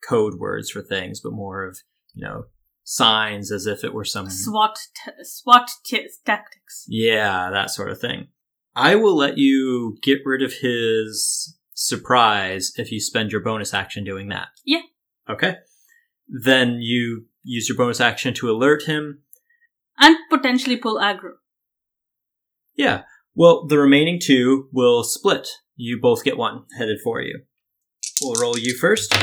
[0.07, 1.79] code words for things, but more of
[2.14, 2.44] you know
[2.83, 6.85] signs as if it were some SWAT, t- SWAT t- tactics.
[6.88, 8.29] Yeah, that sort of thing.
[8.75, 14.05] I will let you get rid of his surprise if you spend your bonus action
[14.05, 14.49] doing that.
[14.64, 14.83] Yeah.
[15.29, 15.57] Okay.
[16.29, 19.22] Then you use your bonus action to alert him.
[19.99, 21.35] And potentially pull aggro.
[22.77, 23.03] Yeah.
[23.35, 25.49] Well, the remaining two will split.
[25.77, 27.41] You both get one headed for you.
[28.23, 29.15] We'll roll you first.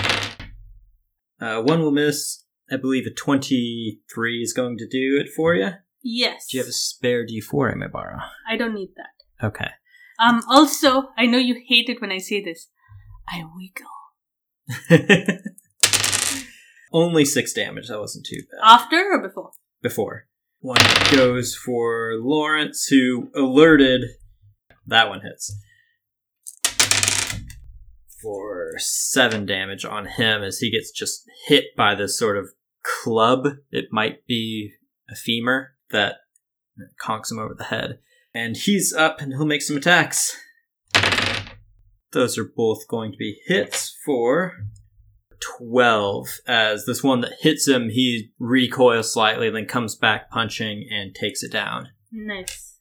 [1.42, 2.46] Uh, one will miss.
[2.72, 5.72] I believe a 23 is going to do it for you.
[6.04, 6.48] Yes.
[6.50, 8.20] Do you have a spare d4 I may borrow?
[8.48, 9.46] I don't need that.
[9.46, 9.70] Okay.
[10.20, 12.70] Um, also, I know you hate it when I say this.
[13.28, 13.88] I wiggle.
[16.94, 17.88] Only six damage.
[17.88, 18.60] That wasn't too bad.
[18.64, 19.52] After or before?
[19.82, 20.28] Before.
[20.60, 20.78] One
[21.12, 24.04] goes for Lawrence, who alerted.
[24.86, 25.52] That one hits.
[28.24, 32.50] For seven damage on him as he gets just hit by this sort of
[32.84, 33.48] club.
[33.72, 34.72] It might be
[35.10, 36.16] a femur that
[37.06, 38.00] conks him over the head.
[38.34, 40.36] And he's up and he'll make some attacks.
[42.12, 44.54] Those are both going to be hits for
[45.58, 51.14] 12 as this one that hits him he recoils slightly then comes back punching and
[51.14, 52.78] takes it down Nice.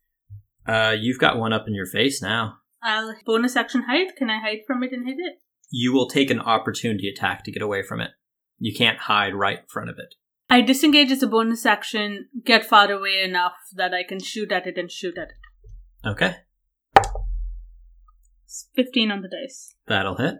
[0.68, 4.16] uh, you've got one up in your face now I'll bonus action hide.
[4.16, 5.38] Can I hide from it and hit it?
[5.74, 8.10] you will take an opportunity attack to get away from it
[8.58, 10.14] you can't hide right in front of it
[10.50, 14.66] I disengage as a bonus action, get far away enough that I can shoot at
[14.66, 16.06] it and shoot at it.
[16.06, 16.36] okay
[18.44, 19.74] It's 15 on the dice.
[19.86, 20.34] that'll hit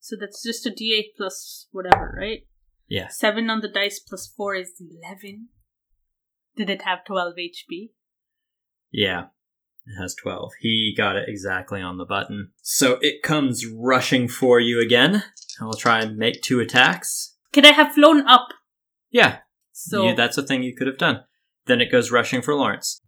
[0.00, 2.40] So that's just a d8 plus whatever, right?
[2.88, 5.48] yeah 7 on the dice plus 4 is 11.
[6.56, 7.90] Did it have 12 HP?
[8.90, 9.26] Yeah,
[9.86, 10.52] it has 12.
[10.60, 12.50] He got it exactly on the button.
[12.62, 15.24] So it comes rushing for you again.
[15.60, 17.34] I will try and make two attacks.
[17.52, 18.48] Could I have flown up?
[19.10, 19.38] Yeah,
[19.72, 21.20] So you, that's a thing you could have done.
[21.66, 23.00] Then it goes rushing for Lawrence.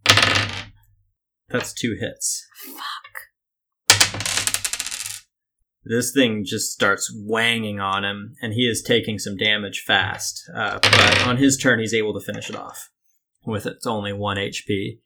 [1.49, 2.47] That's two hits.
[2.65, 2.97] Fuck.
[5.85, 10.43] This thing just starts wanging on him, and he is taking some damage fast.
[10.53, 12.91] Uh, but on his turn, he's able to finish it off
[13.45, 14.99] with its only one HP.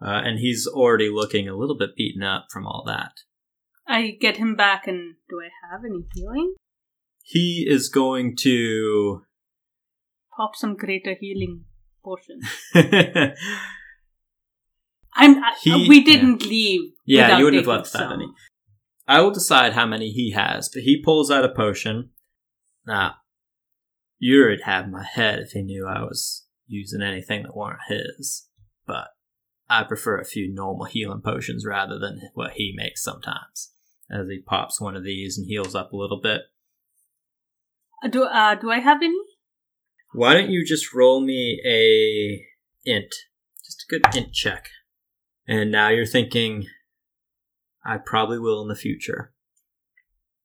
[0.00, 3.12] Uh, and he's already looking a little bit beaten up from all that.
[3.86, 6.54] I get him back, and do I have any healing?
[7.22, 9.22] He is going to.
[10.36, 11.64] Pop some greater healing
[12.04, 12.40] potion.
[15.14, 15.42] I'm.
[15.42, 16.92] I, He- we didn't leave.
[17.04, 18.12] Yeah, you wouldn't have left that some.
[18.12, 18.28] any.
[19.06, 22.10] I will decide how many he has, but he pulls out a potion.
[22.86, 23.12] Nah,
[24.18, 28.46] you'd have my head if he knew I was using anything that weren't his.
[28.86, 29.08] But
[29.70, 33.72] I prefer a few normal healing potions rather than what he makes sometimes.
[34.10, 36.42] As he pops one of these and heals up a little bit.
[38.02, 39.18] Uh, Do uh, do I have any?
[40.12, 43.14] Why don't you just roll me a int?
[43.64, 44.70] Just a good int check.
[45.46, 46.66] And now you're thinking,
[47.84, 49.32] I probably will in the future.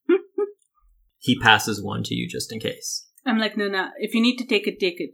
[1.20, 3.08] he passes one to you just in case.
[3.26, 3.90] I'm like, no, no.
[3.98, 5.12] If you need to take it, take it.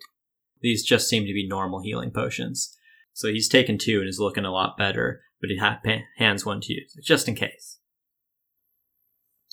[0.61, 2.75] These just seem to be normal healing potions.
[3.13, 5.79] So he's taken two and is looking a lot better, but he ha-
[6.17, 7.79] hands one to you, just in case.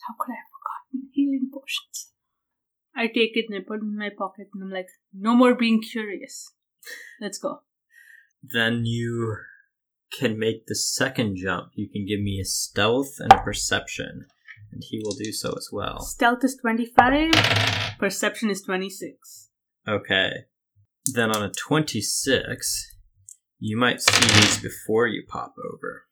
[0.07, 2.13] How could I have forgotten healing potions?
[2.95, 5.55] I take it and I put it in my pocket, and I'm like, no more
[5.55, 6.53] being curious.
[7.21, 7.61] Let's go.
[8.43, 9.37] Then you
[10.13, 11.71] can make the second jump.
[11.75, 14.27] You can give me a stealth and a perception,
[14.73, 16.01] and he will do so as well.
[16.01, 17.33] Stealth is 25,
[17.99, 19.51] perception is 26.
[19.89, 20.31] Okay.
[21.13, 22.96] Then on a 26,
[23.59, 26.05] you might see these before you pop over.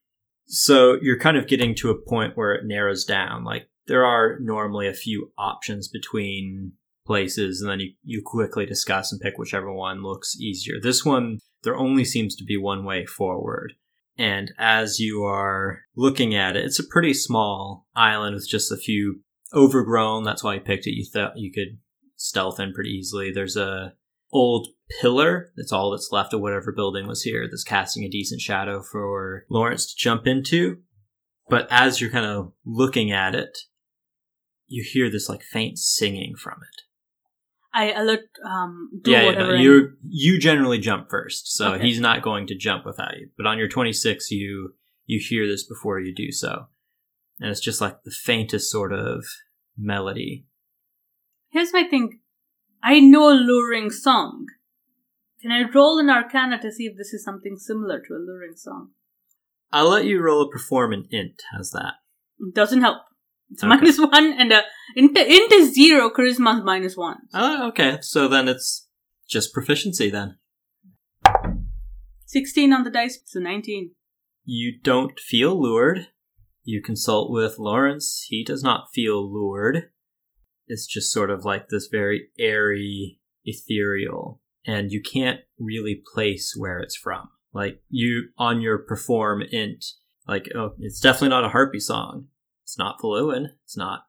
[0.46, 3.44] So you're kind of getting to a point where it narrows down.
[3.44, 6.72] Like there are normally a few options between
[7.06, 10.76] places, and then you, you quickly discuss and pick whichever one looks easier.
[10.80, 13.74] This one, there only seems to be one way forward.
[14.16, 18.76] And as you are looking at it, it's a pretty small island with just a
[18.76, 19.20] few
[19.52, 20.24] overgrown.
[20.24, 20.94] That's why I picked it.
[20.94, 21.78] You thought you could
[22.16, 23.32] stealth in pretty easily.
[23.32, 23.94] There's a
[24.34, 24.68] old
[25.00, 28.82] pillar that's all that's left of whatever building was here that's casting a decent shadow
[28.82, 30.78] for Lawrence to jump into.
[31.48, 33.56] But as you're kind of looking at it,
[34.66, 36.82] you hear this like faint singing from it.
[37.76, 39.56] I alert, um, do yeah, whatever.
[39.56, 41.84] I- you you generally jump first, so Okay.
[41.86, 43.30] he's not going to jump without you.
[43.36, 44.74] But on your 26, you
[45.06, 46.66] you hear this before you do so,
[47.40, 49.24] and it's just like the faintest sort of
[49.76, 50.46] melody.
[51.50, 52.20] Here's my thing.
[52.84, 54.46] I know a luring song.
[55.40, 58.56] Can I roll an arcana to see if this is something similar to a luring
[58.56, 58.90] song?
[59.72, 61.42] I'll let you roll a perform an int.
[61.50, 61.94] How's that?
[62.38, 62.98] It doesn't help.
[63.50, 63.68] It's Okay.
[63.68, 64.62] minus one, and uh,
[64.96, 67.18] int, int is zero, charisma is minus one.
[67.32, 67.98] Oh, okay.
[68.02, 68.88] So then it's
[69.28, 70.36] just proficiency then.
[72.26, 73.92] 16 on the dice, so 19.
[74.44, 76.08] You don't feel lured.
[76.64, 78.26] You consult with Lawrence.
[78.28, 79.90] He does not feel lured.
[80.66, 86.78] It's just sort of like this very airy, ethereal, and you can't really place where
[86.78, 87.28] it's from.
[87.52, 89.84] Like you on your perform int,
[90.26, 92.26] like oh, it's definitely not a harpy song.
[92.64, 93.48] It's not Faluan.
[93.64, 94.06] It's not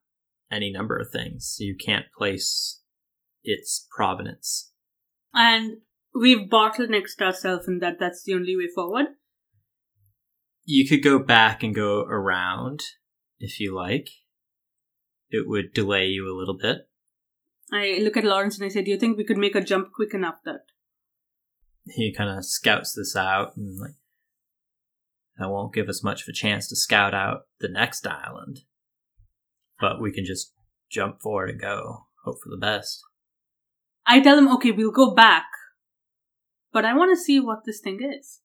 [0.52, 1.58] any number of things.
[1.60, 2.82] You can't place
[3.44, 4.72] its provenance.
[5.34, 5.78] And
[6.14, 9.08] we've bottlenecked ourselves in that that's the only way forward.
[10.64, 12.82] You could go back and go around
[13.40, 14.10] if you like.
[15.30, 16.88] It would delay you a little bit.
[17.72, 19.92] I look at Lawrence and I say, Do you think we could make a jump
[19.92, 20.66] quick enough that
[21.88, 23.96] He kind of scouts this out and like
[25.38, 28.62] that won't give us much of a chance to scout out the next island.
[29.80, 30.54] But we can just
[30.90, 32.06] jump forward and go.
[32.24, 33.02] Hope for the best.
[34.08, 35.46] I tell him, okay, we'll go back,
[36.72, 38.40] but I want to see what this thing is.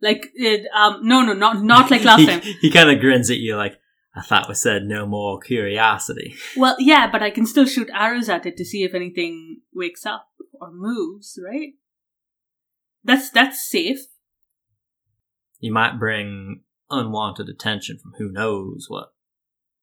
[0.00, 2.40] Like, it, um, no, no, not not like last he, time.
[2.60, 3.78] He kind of grins at you like,
[4.16, 6.36] I thought we said no more curiosity.
[6.56, 10.06] Well, yeah, but I can still shoot arrows at it to see if anything wakes
[10.06, 11.72] up or moves, right?
[13.02, 14.06] That's that's safe.
[15.58, 19.12] You might bring unwanted attention from who knows what.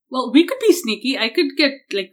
[0.10, 1.18] Well, we could be sneaky.
[1.18, 2.12] I could get like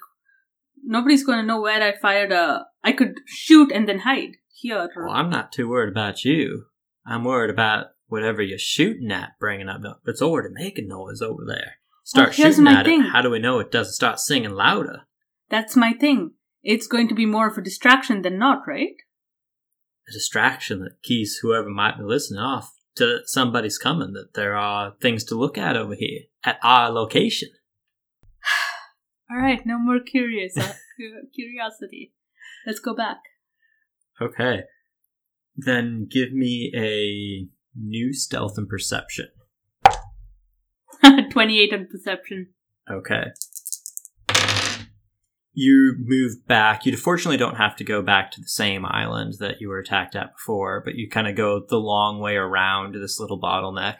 [0.85, 2.66] nobody's going to know where I fired a.
[2.83, 4.88] I could shoot and then hide here.
[4.96, 6.66] Well, I'm not too worried about you.
[7.07, 9.83] I'm worried about whatever you're shooting at bringing up.
[10.07, 11.74] It's already making noise over there.
[12.08, 13.02] Start Well, shooting at thing.
[13.02, 13.10] it.
[13.10, 15.02] How do we know it doesn't start singing louder?
[15.50, 16.30] That's my thing.
[16.62, 18.94] It's going to be more of a distraction than not, right?
[20.08, 24.56] a distraction that keys whoever might be listening off to that somebody's coming, that there
[24.56, 27.50] are things to look at over here at our location.
[29.30, 30.72] All right, no more curious uh,
[31.34, 32.14] curiosity.
[32.66, 33.18] Let's go back.
[34.18, 34.62] Okay.
[35.54, 39.26] Then give me a new stealth and perception.
[41.38, 42.48] 28 on perception.
[42.90, 43.27] Okay.
[45.53, 46.85] You move back.
[46.85, 50.16] You fortunately don't have to go back to the same island that you were attacked
[50.16, 53.98] at before, but you kind of go the long way around this little bottleneck.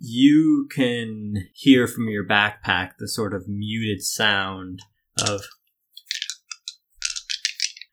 [0.00, 4.82] You can hear from your backpack the sort of muted sound
[5.24, 5.42] of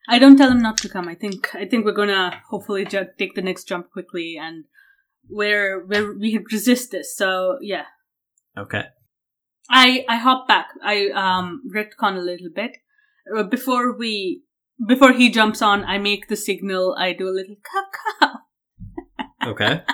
[0.10, 1.08] I don't tell him not to come.
[1.08, 4.66] I think I think we're gonna hopefully ju- take the next jump quickly, and
[5.32, 7.16] where where we resist this.
[7.16, 7.86] So yeah,
[8.58, 8.84] Okay.
[9.70, 10.68] I I hop back.
[10.84, 12.72] I um retcon a little bit
[13.36, 14.44] Uh, before we
[14.88, 15.84] before he jumps on.
[15.86, 16.96] I make the signal.
[16.98, 18.40] I do a little cacao.
[19.52, 19.82] Okay.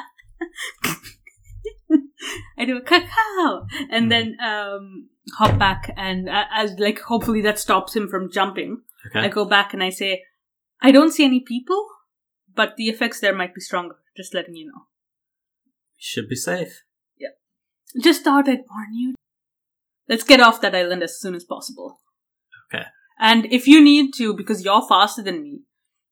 [2.57, 7.59] I do a cacao, and then um hop back, and uh, as like hopefully that
[7.59, 8.81] stops him from jumping.
[9.07, 9.19] Okay.
[9.25, 10.23] I go back and I say,
[10.81, 11.85] I don't see any people,
[12.53, 13.95] but the effects there might be stronger.
[14.17, 14.81] Just letting you know.
[15.97, 16.83] Should be safe.
[17.19, 17.31] Yep.
[18.03, 19.15] Just thought I'd warn you.
[20.07, 21.99] Let's get off that island as soon as possible.
[22.71, 22.85] Okay.
[23.19, 25.61] And if you need to, because you're faster than me,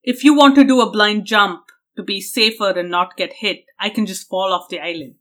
[0.02, 1.62] if you want to do a blind jump
[1.96, 5.14] to be safer and not get hit, I can just fall off the island.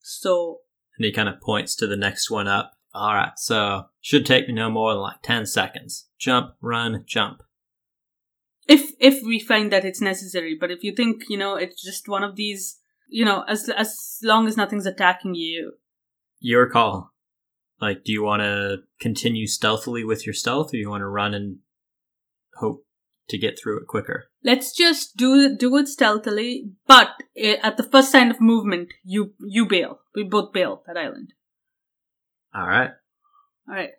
[0.00, 0.60] So,
[0.96, 2.72] And he kind of points to the next one up.
[2.94, 6.08] All right, so should take me no more than like 10 seconds.
[6.18, 7.42] Jump, run, jump.
[8.68, 12.08] if if we find that it's necessary, but if you think you know it's just
[12.08, 12.78] one of these,
[13.12, 15.74] you know, as as long as nothing's attacking you,
[16.40, 17.12] Your call.
[17.80, 21.34] Like, do you want to continue stealthily with your stealth or you want to run
[21.34, 21.58] and
[22.54, 22.84] hope
[23.28, 24.28] to get through it quicker?
[24.44, 26.72] let's just do do it stealthily.
[26.86, 30.00] But eh, at the first sign of movement, you you bail.
[30.14, 31.32] We both bail that island.
[32.54, 32.90] All right.
[33.68, 33.90] All right.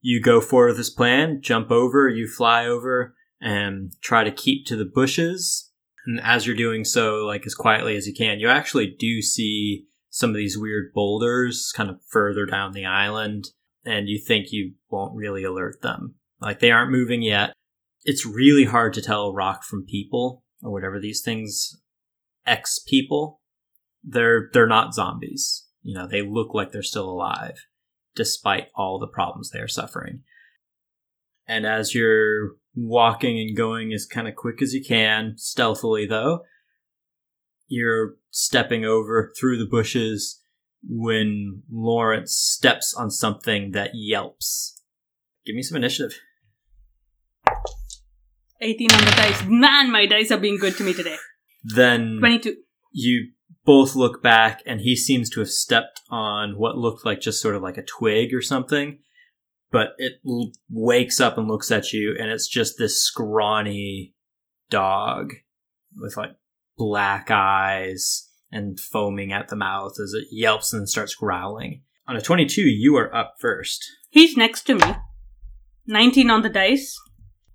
[0.00, 4.76] You go for this plan, jump over, you fly over, and try to keep to
[4.76, 5.65] the bushes.
[6.06, 9.86] And as you're doing so, like as quietly as you can, you actually do see
[10.08, 13.50] some of these weird boulders kind of further down the island,
[13.84, 16.14] and you think you won't really alert them.
[16.40, 17.52] Like they aren't moving yet.
[18.04, 21.76] It's really hard to tell rock from people or whatever these things
[22.46, 23.40] X people.
[24.04, 25.66] They're they're not zombies.
[25.82, 27.66] You know, they look like they're still alive
[28.14, 30.22] despite all the problems they are suffering.
[31.46, 36.40] And as you're walking and going as kind of quick as you can, stealthily though,
[37.66, 40.40] you're stepping over through the bushes
[40.88, 44.80] when Lawrence steps on something that yelps.
[45.44, 46.20] Give me some initiative.
[48.60, 49.44] 18 on the dice.
[49.46, 51.16] Man, my dice are being good to me today.
[51.64, 52.56] Then 22.
[52.92, 53.32] you
[53.64, 57.56] both look back and he seems to have stepped on what looked like just sort
[57.56, 58.98] of like a twig or something
[59.76, 64.14] but it l- wakes up and looks at you and it's just this scrawny
[64.70, 65.32] dog
[65.96, 66.30] with like
[66.78, 72.20] black eyes and foaming at the mouth as it yelps and starts growling on a
[72.22, 74.94] 22 you are up first He's next to me.
[75.86, 76.98] 19 on the dice.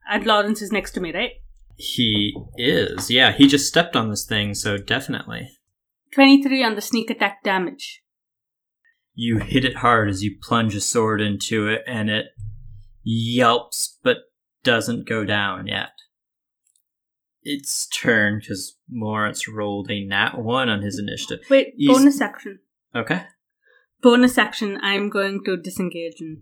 [0.08, 1.32] And Lawrence is next to me, right?
[1.78, 5.50] he is yeah he just stepped on this thing so definitely
[6.14, 8.01] 23 on the sneak attack damage.
[9.14, 12.28] You hit it hard as you plunge a sword into it, and it
[13.04, 14.18] yelps but
[14.64, 15.90] doesn't go down yet.
[17.44, 21.40] It's turn because Lawrence rolled a nat one on his initiative.
[21.50, 22.60] Wait, He's- bonus action.
[22.96, 23.24] Okay.
[24.02, 26.42] Bonus action, I'm going to disengage and.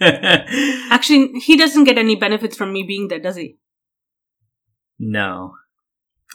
[0.90, 3.58] Actually, he doesn't get any benefits from me being there, does he?
[4.98, 5.54] no.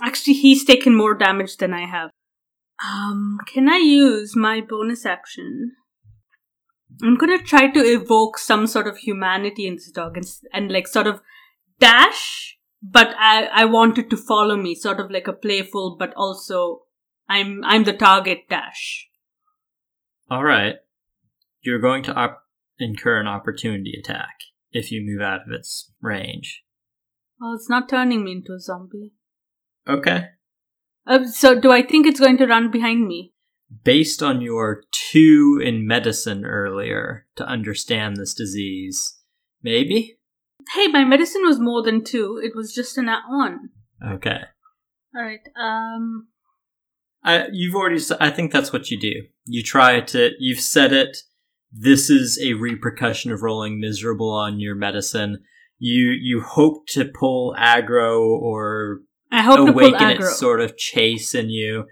[0.01, 2.09] Actually, he's taken more damage than I have.
[2.83, 5.73] Um, can I use my bonus action?
[7.01, 10.87] I'm gonna try to evoke some sort of humanity in this dog and, and like
[10.87, 11.21] sort of
[11.79, 16.13] dash, but I, I want it to follow me, sort of like a playful, but
[16.15, 16.81] also
[17.27, 19.09] I'm, I'm the target dash.
[20.29, 20.75] All right.
[21.61, 22.43] You're going to op-
[22.77, 24.35] incur an opportunity attack
[24.71, 26.63] if you move out of its range.
[27.39, 29.13] Well, it's not turning me into a zombie.
[29.87, 30.29] Okay.
[31.07, 33.33] Uh, so do I think it's going to run behind me?
[33.83, 39.19] Based on your two in medicine earlier to understand this disease,
[39.61, 40.17] maybe?
[40.73, 42.39] Hey, my medicine was more than two.
[42.43, 43.69] It was just a nat one.
[44.05, 44.39] Okay.
[45.15, 45.39] All right.
[45.59, 46.27] Um.
[47.23, 48.01] I, you've already.
[48.19, 49.13] I think that's what you do.
[49.45, 50.31] You try to.
[50.39, 51.17] You've said it.
[51.71, 55.43] This is a repercussion of rolling miserable on your medicine.
[55.77, 59.01] You you hope to pull aggro or
[59.31, 61.85] I hope awaken its sort of chase in you,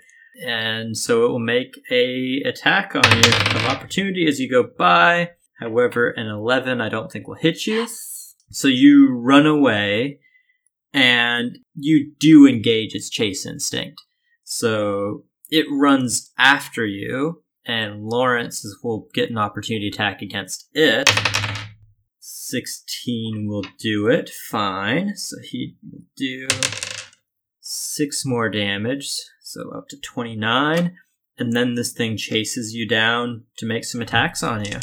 [0.45, 5.31] and so it will make a attack on you of opportunity as you go by.
[5.59, 7.81] However, an eleven I don't think will hit you.
[7.81, 8.35] Yes.
[8.51, 10.19] So you run away,
[10.93, 14.01] and you do engage its chase instinct.
[14.43, 21.09] So it runs after you, and Lawrence will get an opportunity attack against it.
[22.19, 24.29] 16 will do it.
[24.29, 25.15] Fine.
[25.15, 26.47] So he will do
[27.73, 29.09] six more damage.
[29.41, 30.97] So up to 29.
[31.37, 34.77] And then this thing chases you down to make some attacks on you.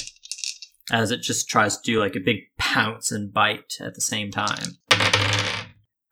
[0.90, 4.30] As it just tries to do like a big pounce and bite at the same
[4.30, 4.78] time.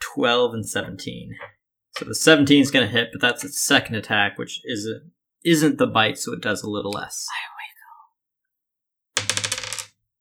[0.01, 1.35] 12 and 17.
[1.97, 5.01] So the 17 is going to hit, but that's its second attack, which is a,
[5.49, 7.27] isn't the bite, so it does a little less.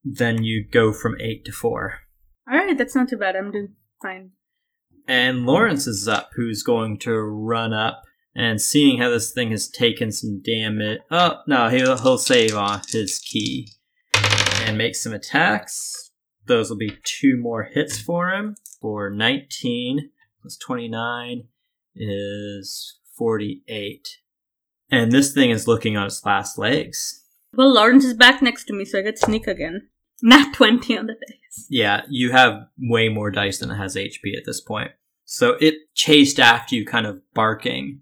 [0.09, 1.99] Then you go from 8 to 4.
[2.49, 3.35] All right, that's not too bad.
[3.35, 4.31] I'm doing fine.
[5.07, 8.03] And Lawrence is up, who's going to run up
[8.35, 10.99] and seeing how this thing has taken some damage.
[11.09, 13.69] Oh, no, he'll, he'll save on his ki
[14.61, 16.11] and make some attacks.
[16.45, 18.55] Those will be two more hits for him.
[18.81, 21.47] For 19 plus 29
[21.95, 24.07] is 48.
[24.91, 27.23] And this thing is looking on its last legs.
[27.53, 29.89] Well, Lawrence is back next to me, so I get sneak again.
[30.21, 31.67] Nat 20 on the dice.
[31.69, 34.91] Yeah, you have way more dice than it has HP at this point.
[35.25, 38.01] So it chased after you, kind of barking,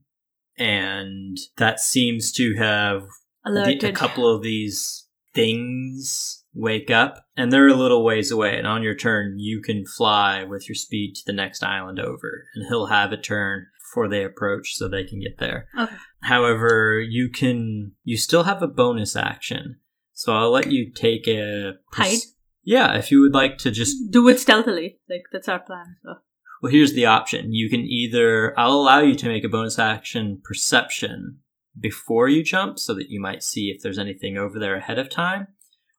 [0.57, 3.07] and that seems to have
[3.45, 3.83] Alerted.
[3.83, 8.57] a couple of these things wake up, and they're a little ways away.
[8.57, 12.45] And on your turn, you can fly with your speed to the next island over,
[12.55, 15.67] and he'll have a turn before they approach, so they can get there.
[15.77, 15.95] Okay.
[16.21, 19.77] However, you can you still have a bonus action,
[20.15, 22.19] so I'll let you take a Hide?
[22.63, 24.97] Yeah, if you would like to just Do it stealthily.
[25.07, 25.97] Like, that's our plan.
[26.03, 26.15] So.
[26.63, 27.53] well, here's the option.
[27.53, 31.39] You can either, I'll allow you to make a bonus action perception
[31.79, 35.09] before you jump so that you might see if there's anything over there ahead of
[35.11, 35.47] time,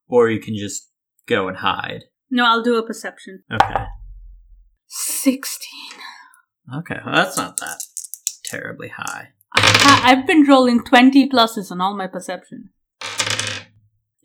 [0.09, 0.91] or you can just
[1.27, 2.05] go and hide.
[2.31, 3.45] No, I'll do a perception.
[3.53, 3.85] Okay.
[4.89, 5.69] 16.
[6.79, 7.83] Okay, well, that's not that
[8.45, 9.29] terribly high.
[9.55, 12.71] I- I've been rolling 20 pluses on all my perception.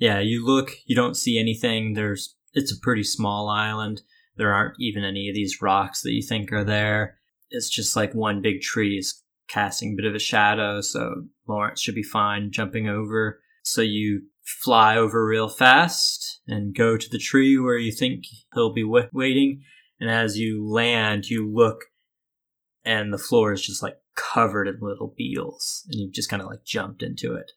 [0.02, 1.94] Yeah, you look, you don't see anything.
[1.94, 4.02] There's, it's a pretty small island.
[4.36, 7.20] There aren't even any of these rocks that you think are there.
[7.52, 11.82] It's just like one big tree is casting a bit of a shadow, so Lawrence
[11.82, 13.42] should be fine jumping over.
[13.62, 18.24] So you fly over real fast and go to the tree where you think
[18.56, 19.62] he'll be wa- waiting.
[20.00, 21.84] And as you land, you look,
[22.84, 26.48] and the floor is just like covered in little beetles, and you've just kind of
[26.48, 27.52] like jumped into it.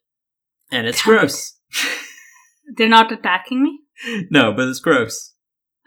[0.71, 1.57] And it's gross.
[2.77, 3.79] They're not attacking me?
[4.29, 5.33] no, but it's gross.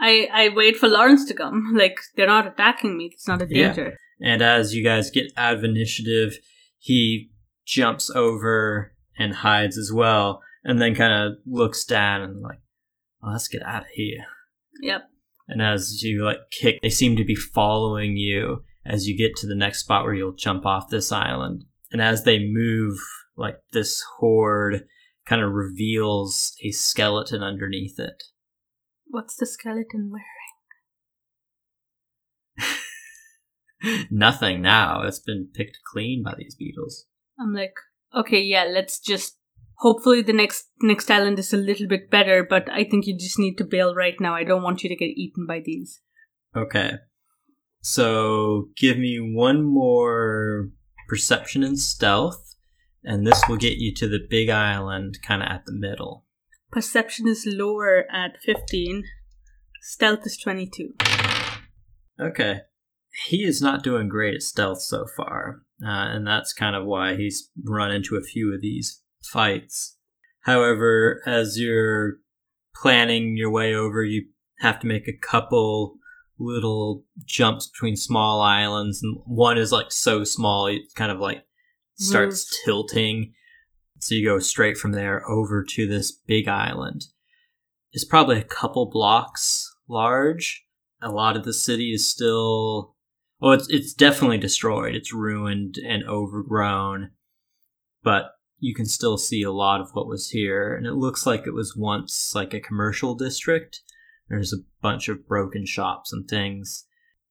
[0.01, 1.72] I, I wait for Lawrence to come.
[1.76, 3.11] Like, they're not attacking me.
[3.12, 3.68] It's not a Yeah.
[3.68, 3.97] danger.
[4.20, 6.39] And as you guys get out of initiative,
[6.78, 7.30] he
[7.66, 12.59] jumps over and hides as well, and then kind of looks down and like,
[13.22, 14.24] well, let's get out of here.
[14.80, 15.09] Yep.
[15.49, 19.47] And as you like kick, they seem to be following you as you get to
[19.47, 21.64] the next spot where you'll jump off this island.
[21.93, 22.99] And as they move,
[23.36, 24.84] like this horde
[25.28, 28.22] kind of reveals a skeleton underneath it.
[29.06, 30.24] What's the skeleton wearing?
[34.10, 35.02] Nothing now.
[35.02, 37.06] It's been picked clean by these beetles.
[37.38, 37.74] I'm like,
[38.14, 39.36] okay, yeah, let's just.
[39.80, 43.38] Hopefully, the next next island is a little bit better, but I think you just
[43.38, 44.34] need to bail right now.
[44.34, 46.00] I don't want you to get eaten by these.
[46.56, 46.94] Okay.
[47.80, 50.70] So give me one more
[51.08, 52.56] perception and stealth,
[53.09, 56.26] and this will get you to the big island kind of at the middle.
[56.70, 59.02] Perception is lower at 15.
[59.80, 60.92] Stealth is 22.
[62.20, 62.61] Okay.
[63.26, 67.16] He is not doing great at stealth so far, uh, and that's kind of why
[67.16, 69.96] he's run into a few of these fights.
[70.42, 72.18] However, as you're
[72.76, 74.26] planning your way over, you
[74.59, 75.96] have to make a couple
[76.38, 81.44] little jumps between small islands, and one is like so small, it kind of like
[81.99, 83.32] starts tilting.
[84.01, 87.07] So you go straight from there over to this big island.
[87.92, 90.64] It's probably a couple blocks large.
[91.01, 92.94] A lot of the city is still
[93.40, 94.94] well, it's it's definitely destroyed.
[94.94, 97.11] It's ruined and overgrown,
[98.03, 101.46] but you can still see a lot of what was here, and it looks like
[101.46, 103.80] it was once like a commercial district.
[104.28, 106.86] There's a bunch of broken shops and things,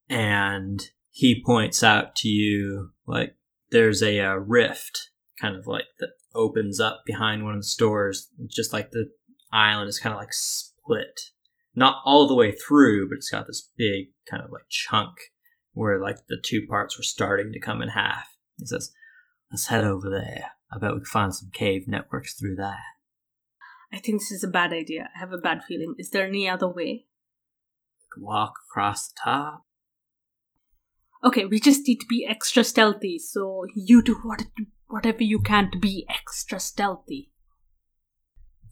[0.10, 3.36] and he points out to you like
[3.72, 5.10] there's a, uh rift,
[5.42, 9.10] kind of like that opens up behind one of the stores, just like the
[9.52, 11.20] island is kind of like split.
[11.76, 15.16] not all the way through, but it's got this big kind of like chunk
[15.74, 18.36] where like the two parts were starting to come in half.
[18.58, 18.92] He says,
[19.52, 20.52] Let's head over there.
[20.72, 22.80] I bet we can find some cave networks through that.
[23.94, 25.10] I think this is a bad idea.
[25.16, 25.96] I have a bad feeling.
[25.98, 27.06] Is there any other way?
[28.18, 29.67] Walk across the top.
[31.28, 34.44] Okay, we just need to be extra stealthy, so you do what,
[34.88, 37.34] whatever you can to be extra stealthy.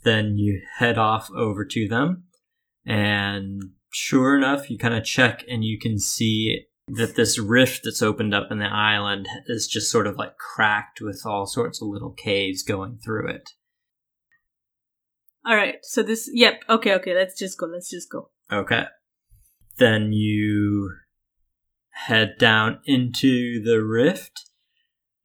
[0.05, 2.23] Then you head off over to them,
[2.85, 8.01] and sure enough, you kind of check and you can see that this rift that's
[8.01, 11.89] opened up in the island is just sort of like cracked with all sorts of
[11.89, 13.49] little caves going through it.
[15.45, 18.29] All right, so this, yep, okay, okay, let's just go, let's just go.
[18.49, 18.85] Okay.
[19.77, 20.95] Then you
[22.07, 24.49] head down into the rift,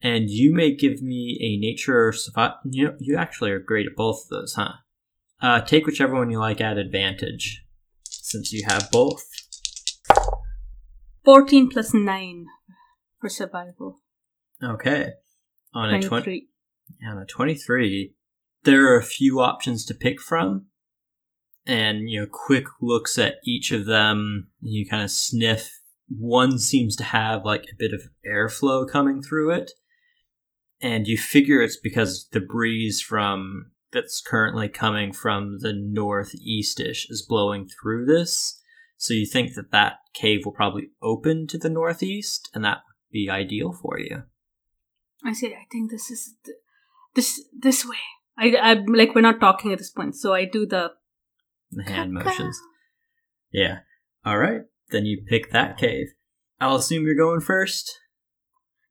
[0.03, 2.57] and you may give me a nature or survival.
[2.65, 4.73] You know, you actually are great at both of those, huh?
[5.43, 7.65] Uh, take whichever one you like at advantage,
[8.05, 9.25] since you have both.
[11.25, 12.47] 14 plus 9
[13.21, 14.01] for survival.
[14.63, 15.11] Okay.
[15.75, 16.49] On a 20,
[17.07, 18.15] on a 23,
[18.65, 20.67] there are a few options to pick from.
[21.67, 25.80] And, you know, quick looks at each of them, you kind of sniff.
[26.17, 29.73] One seems to have like a bit of airflow coming through it.
[30.83, 37.27] And you figure it's because the breeze from that's currently coming from the northeastish is
[37.29, 38.61] blowing through this.
[38.97, 43.13] So you think that that cave will probably open to the northeast, and that would
[43.13, 44.25] be ideal for you.
[45.25, 46.57] I say, I think this is th-
[47.15, 47.97] this this way.
[48.39, 50.93] I, I like we're not talking at this point, so I do the
[51.73, 52.59] The hand motions.
[53.53, 53.81] Yeah.
[54.25, 54.63] All right.
[54.91, 56.09] Then you pick that cave.
[56.61, 57.99] I'll assume you're going first.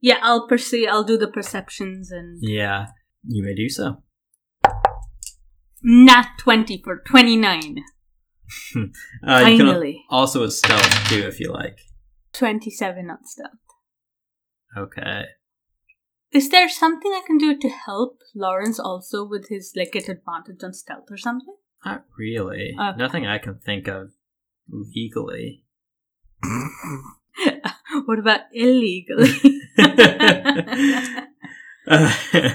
[0.01, 0.17] yeah.
[0.21, 0.87] I'll perceive.
[0.89, 2.87] I'll do the perceptions and Yeah,
[3.27, 4.03] you may do so.
[5.83, 7.83] Nat twenty for twenty nine.
[8.75, 11.77] Uh, Finally, also a stealth too if you like.
[12.33, 13.51] twenty seven on stealth.
[14.75, 15.25] Okay.
[16.31, 20.63] Is there something I can do to help Lawrence also with his like get advantage
[20.63, 21.55] on stealth or something?
[21.85, 22.73] Not really.
[22.79, 22.97] Okay.
[22.97, 24.11] Nothing I can think of
[24.67, 25.63] legally.
[28.05, 29.61] what about illegally?
[31.87, 32.13] Uh,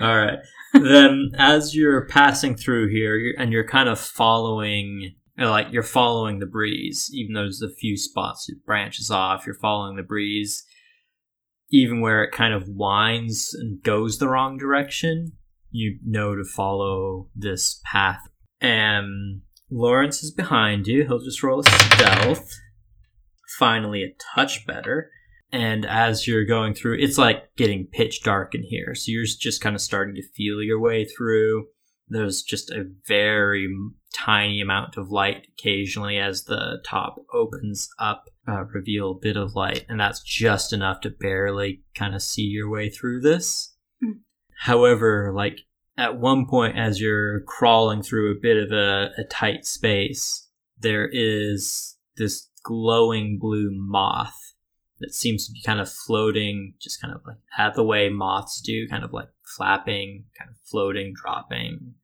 [0.00, 0.38] all right.
[0.72, 6.38] then, as you're passing through here, you're, and you're kind of following, like you're following
[6.38, 9.46] the breeze, even though there's a few spots it branches off.
[9.46, 10.64] You're following the breeze,
[11.70, 15.32] even where it kind of winds and goes the wrong direction.
[15.70, 18.28] You know to follow this path.
[18.60, 19.40] And
[19.70, 21.04] Lawrence is behind you.
[21.06, 22.50] He'll just roll a stealth.
[23.58, 25.10] Finally, a touch better.
[25.50, 28.94] And as you're going through it's like getting pitch dark in here.
[28.94, 31.66] So you're just kind of starting to feel your way through.
[32.08, 33.68] There's just a very
[34.14, 39.54] tiny amount of light occasionally as the top opens up uh, reveal a bit of
[39.54, 39.84] light.
[39.88, 43.74] And that's just enough to barely kind of see your way through this.
[44.02, 44.20] Mm.
[44.58, 45.60] however like
[45.96, 50.48] at one point as you're crawling through a bit of a, a tight space
[50.80, 54.54] there is this glowing blue moth
[55.00, 58.60] that seems to be kind of floating, just kind of like at the way moths
[58.60, 61.94] do, kind of like flapping, kind of floating, dropping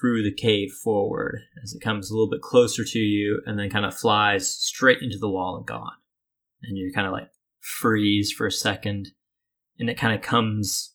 [0.00, 3.70] through the cave forward as it comes a little bit closer to you and then
[3.70, 5.96] kind of flies straight into the wall and gone.
[6.62, 9.08] And you kind of like freeze for a second
[9.78, 10.94] and it kind of comes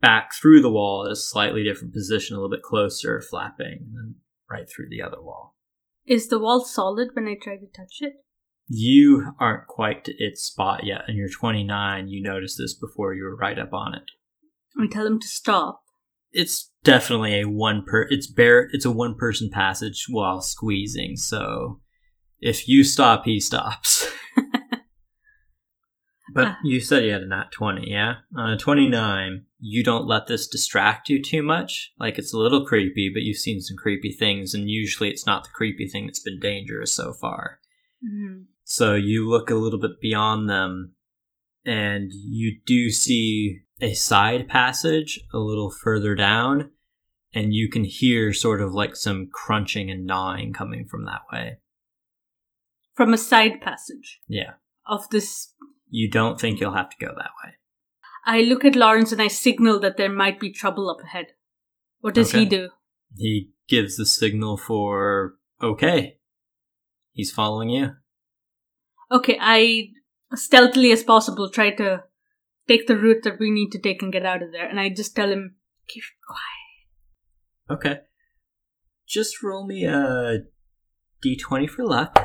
[0.00, 4.14] back through the wall at a slightly different position, a little bit closer, flapping, and
[4.50, 5.56] right through the other wall.
[6.06, 8.24] Is the wall solid when I try to touch it?
[8.68, 12.08] You aren't quite to its spot yet, and you're 29.
[12.08, 14.02] You noticed this before you were right up on it.
[14.78, 15.82] I tell him to stop.
[16.32, 18.06] It's definitely a one per.
[18.10, 18.68] It's bare.
[18.72, 21.16] It's a one person passage while squeezing.
[21.16, 21.80] So
[22.40, 24.06] if you stop, he stops.
[26.34, 26.58] but Ah.
[26.62, 28.16] you said you had a nat 20, yeah?
[28.36, 31.92] On a 29, you don't let this distract you too much.
[31.98, 35.44] Like it's a little creepy, but you've seen some creepy things, and usually it's not
[35.44, 37.58] the creepy thing that's been dangerous so far.
[38.04, 38.44] Mm.
[38.70, 40.92] So you look a little bit beyond them,
[41.64, 46.70] and you do see a side passage a little further down,
[47.32, 51.60] and you can hear sort of like some crunching and gnawing coming from that way.
[52.92, 54.56] From a side passage Yeah.
[54.84, 55.54] of this.
[55.88, 57.54] You don't think you'll have to go that way.
[58.26, 61.28] I look at Lawrence and I signal that there might be trouble up ahead.
[62.00, 62.68] What does he do?
[63.16, 66.18] He gives the signal for okay.
[67.12, 67.92] He's following you.
[69.10, 69.90] Okay, I
[70.34, 72.04] stealthily as possible try to
[72.66, 74.90] take the route that we need to take and get out of there, and I
[74.90, 75.56] just tell him,
[75.88, 77.78] keep quiet.
[77.78, 78.00] Okay.
[79.06, 80.40] Just roll me a
[81.24, 82.18] d20 for luck.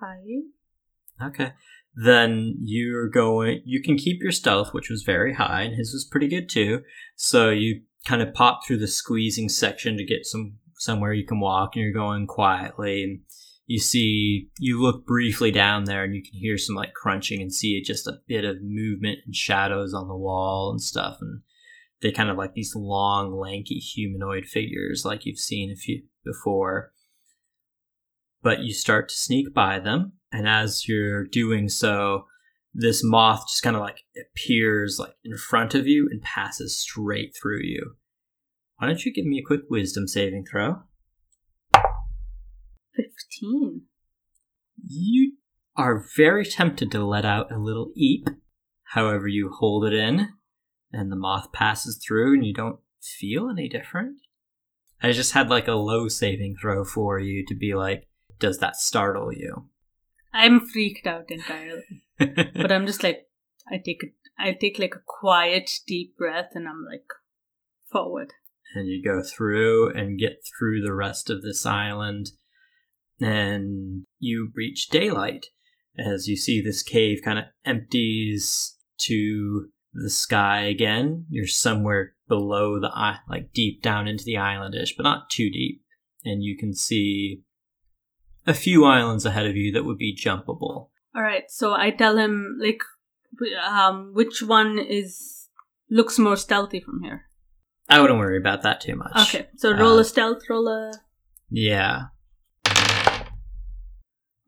[0.00, 1.28] Five.
[1.28, 1.52] Okay.
[1.94, 6.08] Then you're going, you can keep your stealth, which was very high, and his was
[6.10, 6.82] pretty good too.
[7.14, 11.38] So you kind of pop through the squeezing section to get some somewhere you can
[11.38, 13.04] walk, and you're going quietly.
[13.04, 13.20] And
[13.66, 17.52] you see, you look briefly down there, and you can hear some like crunching and
[17.52, 21.18] see just a bit of movement and shadows on the wall and stuff.
[21.20, 21.42] And
[22.00, 26.92] they kind of like these long, lanky humanoid figures, like you've seen a few before.
[28.42, 32.26] But you start to sneak by them, and as you're doing so,
[32.74, 37.36] this moth just kind of like appears like in front of you and passes straight
[37.40, 37.94] through you.
[38.78, 40.82] Why don't you give me a quick wisdom saving throw?
[42.96, 43.82] 15.
[44.86, 45.32] You
[45.76, 48.28] are very tempted to let out a little eep.
[48.84, 50.28] However, you hold it in,
[50.92, 54.18] and the moth passes through, and you don't feel any different.
[55.02, 58.76] I just had like a low saving throw for you to be like, does that
[58.76, 59.68] startle you?
[60.32, 62.04] I'm freaked out entirely.
[62.18, 63.28] but I'm just like,
[63.70, 67.04] I take it, I take like a quiet, deep breath, and I'm like,
[67.90, 68.32] forward.
[68.74, 72.30] and you go through and get through the rest of this island
[73.24, 75.46] and you reach daylight
[75.98, 81.26] as you see this cave kind of empties to the sky again.
[81.28, 82.90] You're somewhere below the
[83.28, 85.82] like deep down into the islandish but not too deep.
[86.24, 87.42] And you can see
[88.46, 90.88] a few islands ahead of you that would be jumpable.
[91.14, 92.80] All right, so I tell him like,
[93.66, 95.48] um, which one is
[95.90, 97.26] looks more stealthy from here.
[97.88, 99.12] i wouldn't worry about that too much.
[99.28, 100.92] Okay, so roll Uh, a stealth, roll a
[101.50, 102.04] yeah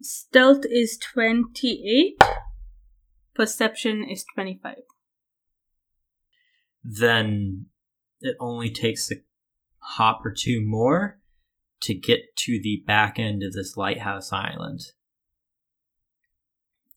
[0.04, 2.22] stealth is twenty eight,
[3.34, 4.82] perception is twenty five.
[6.84, 7.66] then
[8.20, 9.14] it only takes a
[9.78, 11.18] hop or two more
[11.80, 14.80] to get to the back end of this lighthouse island.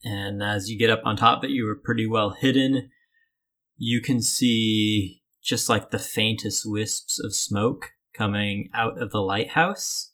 [0.04, 2.90] And as you get up on top it, you are pretty well hidden.
[3.78, 10.12] You can see just like the faintest wisps of smoke coming out of the lighthouse,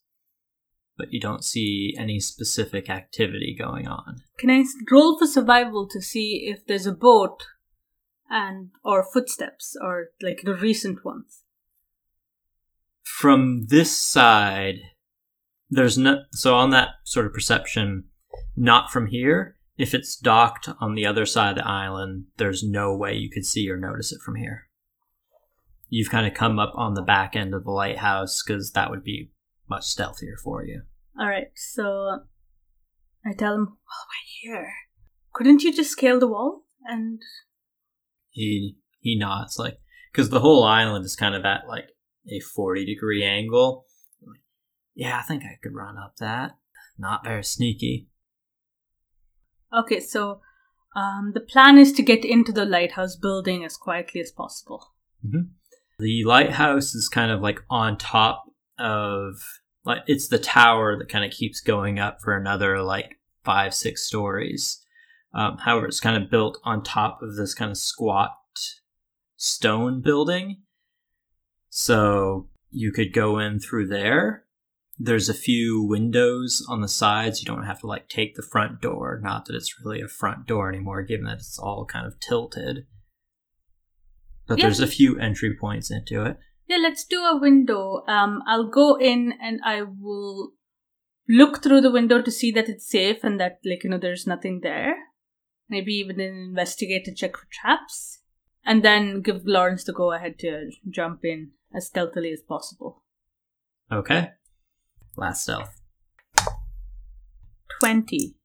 [0.98, 4.22] but you don't see any specific activity going on.
[4.38, 7.44] Can I roll for survival to see if there's a boat
[8.30, 11.44] and or footsteps or like the recent ones?
[13.24, 14.80] from this side,
[15.70, 18.06] there's no so on that sort of perception,
[18.56, 19.56] not from here.
[19.78, 23.46] If it's docked on the other side of the island, there's no way you could
[23.46, 24.68] see or notice it from here.
[25.90, 29.04] You've kind of come up on the back end of the lighthouse because that would
[29.04, 29.32] be
[29.74, 30.82] much stealthier for you.
[31.20, 31.84] All right, so
[33.26, 34.74] I tell him, "Well, we're here.
[35.34, 36.52] Couldn't you just scale the wall?"
[36.86, 37.22] And
[38.30, 39.78] He he nods like
[40.12, 41.90] because the whole island is kind of at like
[42.32, 43.86] a forty degree angle.
[44.96, 46.52] Yeah, I think I could run up that.
[46.98, 48.08] Not very sneaky.
[49.82, 50.40] okay, so
[50.96, 54.94] um, the plan is to get into the lighthouse building as quietly as possible.
[56.00, 58.44] The lighthouse is kind of like on top
[58.78, 59.36] of
[59.86, 64.06] like it's the tower that kind of keeps going up for another like five six
[64.06, 64.80] stories.
[65.34, 68.36] Um, however, it's kind of built on top of this kind of squat
[69.36, 70.62] stone building,
[71.70, 74.46] so you could go in through there.
[75.00, 77.42] There's a few windows on the sides.
[77.42, 79.20] You don't have to like take the front door.
[79.22, 82.86] Not that it's really a front door anymore, given that it's all kind of tilted.
[84.48, 84.66] But Yeah.
[84.66, 86.38] there's a few entry points into it.
[86.68, 88.04] Yeah, let's do a window.
[88.08, 90.54] Um, I'll go in and I will
[91.28, 94.28] look through the window to see that it's safe and that, like, you know, there's
[94.28, 94.96] nothing there.
[95.70, 98.20] Maybe even investigate to check for traps.
[98.66, 103.04] And then give Lawrence the go ahead to jump in as stealthily as possible.
[103.92, 104.32] Okay.
[105.18, 105.82] Last stealth.
[107.80, 108.36] 20.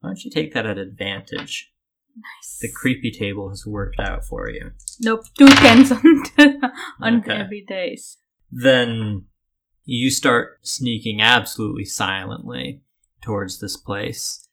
[0.00, 1.72] Why don't you take that at advantage?
[2.20, 2.58] Nice.
[2.60, 4.72] The creepy table has worked out for you.
[5.00, 6.02] Nope, two tens on,
[7.00, 7.32] on Okay.
[7.32, 8.18] every days.
[8.50, 9.24] Then
[9.84, 12.82] you start sneaking absolutely silently
[13.22, 14.46] towards this place.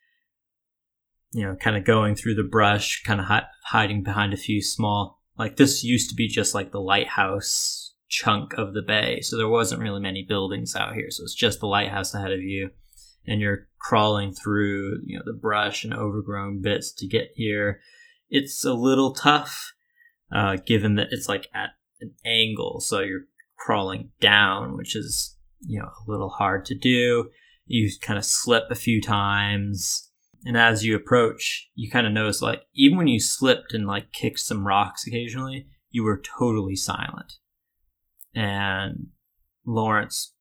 [1.32, 4.62] You know, kind of going through the brush, kind of hi- hiding behind a few
[4.62, 5.22] small.
[5.38, 9.50] Like this used to be just like the lighthouse chunk of the bay, so there
[9.50, 11.08] wasn't really many buildings out here.
[11.10, 12.70] So it's just the lighthouse ahead of you,
[13.28, 17.82] and you're crawling through you know the brush and overgrown bits to get here.
[18.30, 19.74] It's a little tough,
[20.32, 21.72] uh, given that it's like at
[22.02, 23.26] an angle, so you're
[23.58, 27.30] crawling down, which is you know a little hard to do.
[27.66, 30.10] You kind of slip a few times,
[30.46, 34.12] and as you approach, you kind of notice like even when you slipped and like
[34.14, 37.34] kicked some rocks occasionally, you were totally silent.
[38.36, 39.08] And
[39.66, 40.34] Lawrence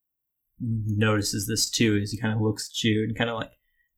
[0.61, 3.53] notices this too as he kind of looks at you and kind of like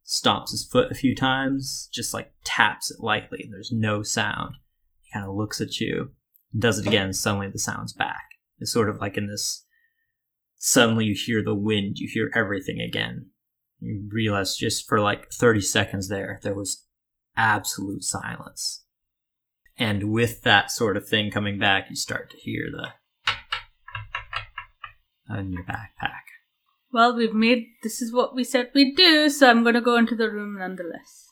[0.07, 4.55] stomps his foot a few times, just like taps it lightly, and there's no sound.
[5.03, 6.13] He kind of looks at you,
[6.57, 8.25] does it again, suddenly the sound's back.
[8.59, 9.65] It's sort of like in this
[10.57, 13.27] suddenly you hear the wind, you hear everything again.
[13.81, 16.87] You realize just for like 30 seconds there, there was
[17.37, 18.85] absolute silence.
[19.77, 22.89] And with that sort of thing coming back, you start to hear the
[25.39, 26.38] in your backpack.
[26.93, 30.17] Well, we've made this is what we said we'd do, so I'm gonna go into
[30.17, 31.27] the room nonetheless.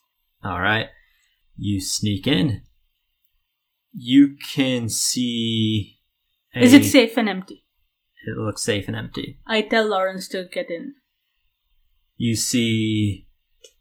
[0.45, 0.89] All right.
[1.57, 2.63] You sneak in.
[3.95, 5.99] You can see.
[6.55, 7.65] a- Is it safe and empty?
[8.27, 9.39] It looks safe and empty.
[9.47, 10.95] I tell Lawrence to get in.
[12.17, 13.29] You see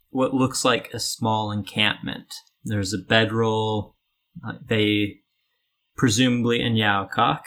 [0.09, 2.33] what looks like a small encampment.
[2.63, 3.95] There's a bedroll.
[4.67, 5.21] They,
[5.97, 7.41] presumably in Yaokok,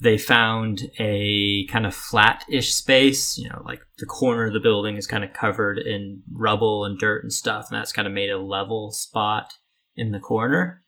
[0.00, 3.36] they found a kind of flat-ish space.
[3.36, 6.98] You know, like the corner of the building is kind of covered in rubble and
[6.98, 9.54] dirt and stuff, and that's kind of made a level spot
[9.96, 10.84] in the corner.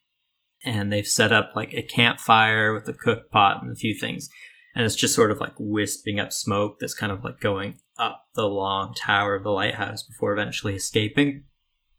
[0.64, 4.28] And they've set up like a campfire with a cook pot and a few things.
[4.74, 8.26] And it's just sort of like wisping up smoke that's kind of like going up
[8.34, 11.44] the long tower of the lighthouse before eventually escaping.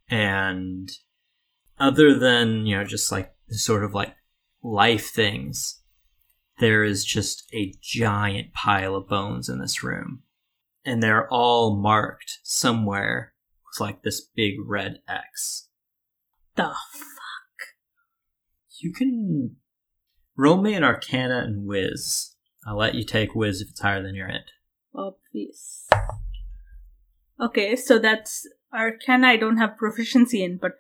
[0.10, 0.90] And
[1.80, 4.16] other than, you know, just like sort of like
[4.64, 5.81] life things,
[6.60, 10.24] there is just a giant pile of bones in this room.
[10.86, 13.34] And they're all marked somewhere
[13.68, 15.70] with like this big red X.
[16.56, 17.68] The fuck?
[18.80, 19.56] You can
[20.36, 22.36] roll me an Arcana and Whiz.
[22.66, 24.52] I'll let you take Whiz if it's higher than your int.
[24.94, 25.88] obvious.
[27.40, 29.28] Okay, so that's Arcana.
[29.28, 30.74] I don't have proficiency in, but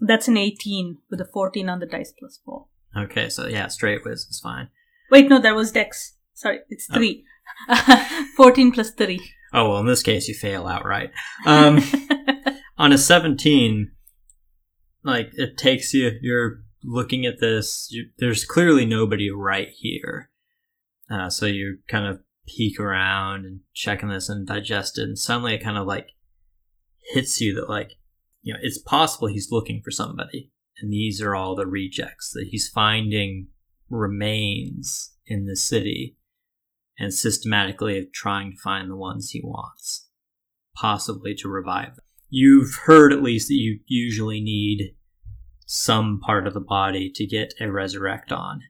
[0.00, 2.66] that's an 18 with a 14 on the dice plus 4.
[2.96, 4.68] Okay, so yeah, straight Whiz is fine.
[5.10, 6.16] Wait, no, that was Dex.
[6.34, 6.94] Sorry, it's Oh.
[6.94, 7.24] 3.
[8.36, 9.20] 14 plus 3.
[9.52, 11.10] Oh well, in this case, you fail outright.
[11.46, 11.80] Um,
[12.78, 13.90] on a 17
[15.02, 20.30] like it takes you you're looking at this you, there's clearly nobody right here
[21.10, 25.54] uh, so you kind of peek around and checking this and digest it and suddenly
[25.54, 26.08] it kind of like
[27.12, 27.92] hits you that like
[28.42, 30.50] you know it's possible he's looking for somebody
[30.80, 33.48] and these are all the rejects that he's finding
[33.88, 36.16] remains in the city
[36.98, 40.08] and systematically trying to find the ones he wants
[40.76, 42.04] possibly to revive them.
[42.28, 44.94] You've heard at least that you usually need
[45.64, 48.60] some part of the body to get a resurrect on.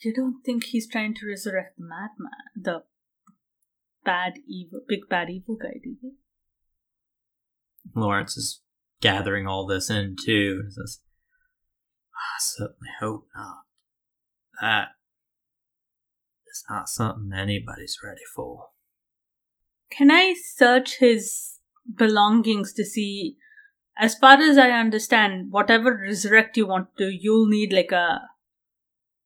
[0.00, 2.82] you don't think he's trying to resurrect the madman, the
[4.04, 6.12] bad evil, big bad evil guy, do you?
[7.94, 8.60] Lawrence is
[9.00, 11.00] gathering all this in too says,
[12.22, 13.62] I certainly hope not.
[14.60, 14.88] That
[16.50, 18.68] is not something anybody's ready for.
[19.90, 21.58] Can I search his
[21.94, 23.36] belongings to see?
[23.98, 28.20] As far as I understand, whatever resurrect you want to, you'll need like a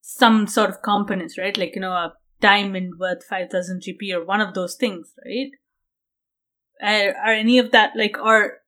[0.00, 1.56] some sort of components, right?
[1.56, 5.50] Like you know, a diamond worth five thousand GP or one of those things, right?
[6.80, 8.58] Are, are any of that like, or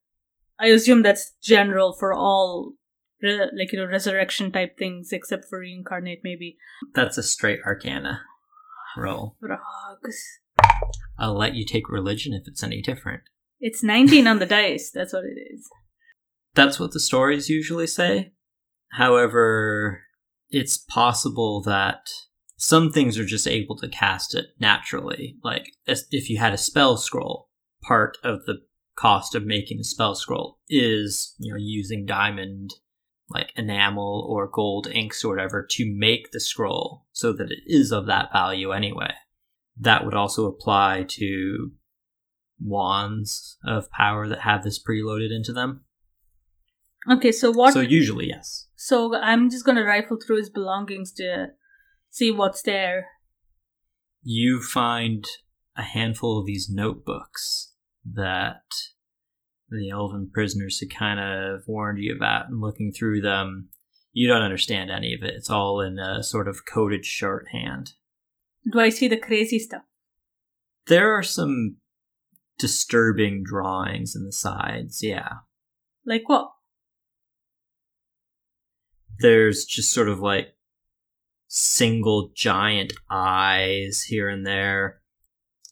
[0.59, 2.73] I assume that's general for all,
[3.21, 6.57] re- like you know, resurrection type things, except for reincarnate, maybe.
[6.93, 8.21] That's a straight arcana
[8.97, 9.35] roll.
[9.39, 10.23] Frogs.
[11.17, 13.23] I'll let you take religion if it's any different.
[13.59, 14.91] It's nineteen on the dice.
[14.93, 15.67] That's what it is.
[16.55, 18.33] That's what the stories usually say.
[18.93, 20.01] However,
[20.49, 22.09] it's possible that
[22.57, 25.37] some things are just able to cast it naturally.
[25.43, 27.49] Like if you had a spell scroll,
[27.83, 28.55] part of the
[28.97, 32.71] cost of making a spell scroll is, you know, using diamond
[33.29, 37.91] like enamel or gold inks or whatever to make the scroll so that it is
[37.91, 39.11] of that value anyway.
[39.79, 41.71] That would also apply to
[42.59, 45.85] wands of power that have this preloaded into them.
[47.09, 47.73] Okay, so what?
[47.73, 48.67] So usually, yes.
[48.75, 51.47] So I'm just gonna rifle through his belongings to
[52.09, 53.07] see what's there.
[54.21, 55.25] You find
[55.77, 57.73] a handful of these notebooks
[58.05, 58.63] that
[59.69, 63.69] the elven prisoners had kind of warned you about, and looking through them,
[64.11, 65.35] you don't understand any of it.
[65.35, 67.93] It's all in a sort of coded shorthand.
[68.71, 69.83] Do I see the crazy stuff?
[70.87, 71.77] There are some
[72.57, 75.29] disturbing drawings in the sides, yeah.
[76.05, 76.51] Like what?
[79.19, 80.55] there's just sort of like
[81.47, 85.01] single giant eyes here and there.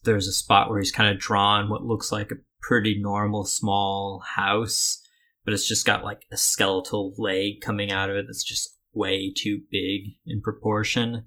[0.04, 2.36] There's a spot where he's kind of drawn what looks like a
[2.68, 5.02] pretty normal small house,
[5.46, 9.32] but it's just got like a skeletal leg coming out of it that's just way
[9.34, 11.24] too big in proportion.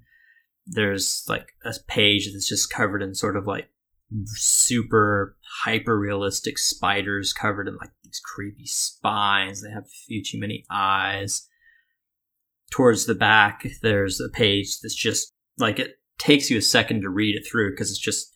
[0.67, 3.71] There's like a page that's just covered in sort of like
[4.27, 9.63] super hyper realistic spiders covered in like these creepy spines.
[9.63, 11.49] They have a few too many eyes.
[12.71, 17.09] Towards the back, there's a page that's just like it takes you a second to
[17.09, 18.35] read it through because it's just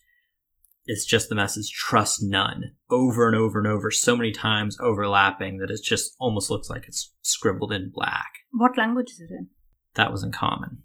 [0.85, 5.57] it's just the message trust none over and over and over so many times overlapping
[5.57, 9.47] that it just almost looks like it's scribbled in black What language is it in?
[9.95, 10.83] that was uncommon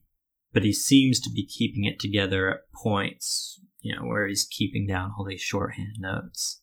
[0.53, 4.87] but he seems to be keeping it together at points you know where he's keeping
[4.87, 6.61] down all these shorthand notes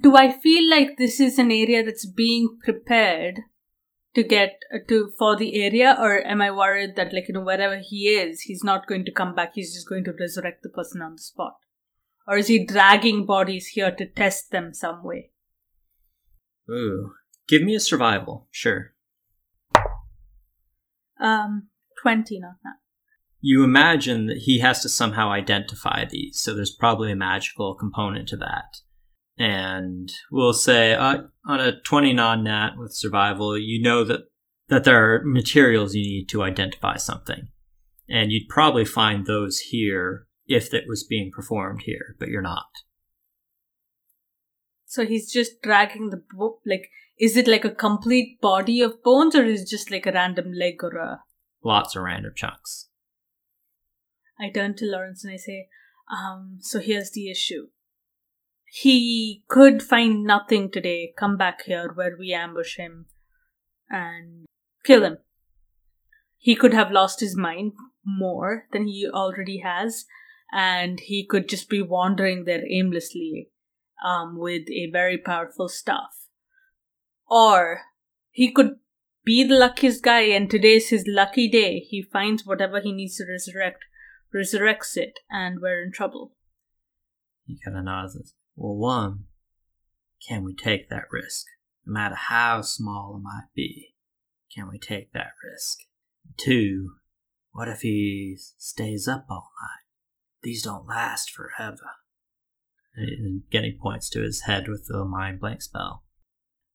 [0.00, 3.40] Do I feel like this is an area that's being prepared
[4.14, 7.40] to get uh, to for the area, or am I worried that like you know
[7.40, 9.52] wherever he is, he's not going to come back?
[9.54, 11.56] He's just going to resurrect the person on the spot,
[12.26, 15.30] or is he dragging bodies here to test them some way?
[16.70, 17.12] ooh
[17.48, 18.92] give me a survival sure
[21.20, 21.68] Um,
[22.00, 22.76] twenty, not that.
[23.40, 28.28] you imagine that he has to somehow identify these, so there's probably a magical component
[28.28, 28.78] to that.
[29.38, 34.20] And we'll say uh, on a 20 non nat with survival, you know that,
[34.68, 37.48] that there are materials you need to identify something.
[38.08, 42.66] And you'd probably find those here if it was being performed here, but you're not.
[44.86, 46.90] So he's just dragging the bo- like.
[47.18, 50.52] Is it like a complete body of bones, or is it just like a random
[50.52, 51.20] leg or a?
[51.62, 52.88] Lots of random chunks.
[54.40, 55.68] I turn to Lawrence and I say,
[56.10, 57.68] um, so here's the issue.
[58.66, 63.06] He could find nothing today, come back here where we ambush him
[63.88, 64.46] and
[64.84, 65.18] kill him.
[66.38, 67.72] He could have lost his mind
[68.04, 70.06] more than he already has,
[70.52, 73.48] and he could just be wandering there aimlessly
[74.04, 76.28] um, with a very powerful staff.
[77.28, 77.80] Or
[78.30, 78.76] he could
[79.24, 81.78] be the luckiest guy, and today's his lucky day.
[81.78, 83.84] He finds whatever he needs to resurrect
[84.34, 86.32] resurrects it, and we're in trouble.
[87.46, 88.34] He kind of nods.
[88.56, 89.24] Well, one,
[90.26, 91.46] can we take that risk?
[91.86, 93.94] No matter how small it might be,
[94.54, 95.80] can we take that risk?
[96.36, 96.92] Two,
[97.52, 99.81] what if he stays up all night?
[100.42, 101.92] These don't last forever.
[102.96, 106.04] And Getting points to his head with the mind blank spell.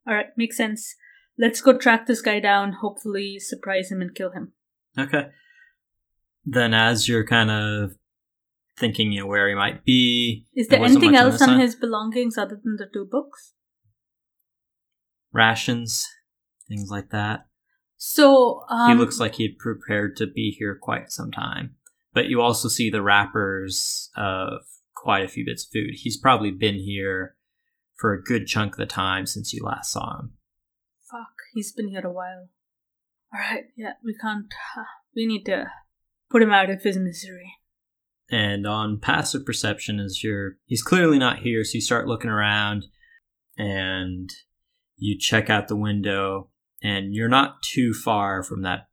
[0.08, 0.96] Alright, makes sense.
[1.38, 4.54] Let's go track this guy down, hopefully surprise him and kill him.
[4.98, 5.28] Okay.
[6.46, 7.92] Then, as you're kind of
[8.80, 11.76] thinking, you know, where he might be, Is there wasn't anything else the on his
[11.76, 13.54] belongings other than the two books?
[15.34, 16.08] rations,
[16.68, 17.46] things like that.
[17.98, 21.76] So, um, he looks like he'd prepared to be here quite some time.
[22.18, 24.62] But you also see the wrappers of
[24.96, 25.92] quite a few bits of food.
[25.94, 27.36] He's probably been here
[27.96, 30.32] for a good chunk of the time since you last saw him.
[31.12, 32.50] Fuck, he's been here a while.
[33.32, 34.52] Alright, yeah, we can't.
[34.76, 35.68] Uh, we need to
[36.32, 37.54] put him out of his misery.
[38.32, 42.88] And on passive perception, as you're, he's clearly not here, so you start looking around
[43.60, 44.34] and
[44.96, 46.50] you check out the window,
[46.82, 48.88] and you're not too far from that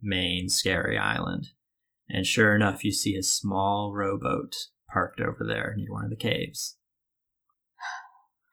[0.00, 1.48] main scary island.
[2.10, 4.54] And sure enough, you see a small rowboat
[4.92, 6.76] parked over there near one of the caves.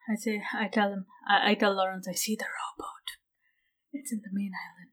[0.08, 3.16] I say, I tell him, I, I tell Lawrence, I see the rowboat.
[3.92, 4.86] It's in the main island.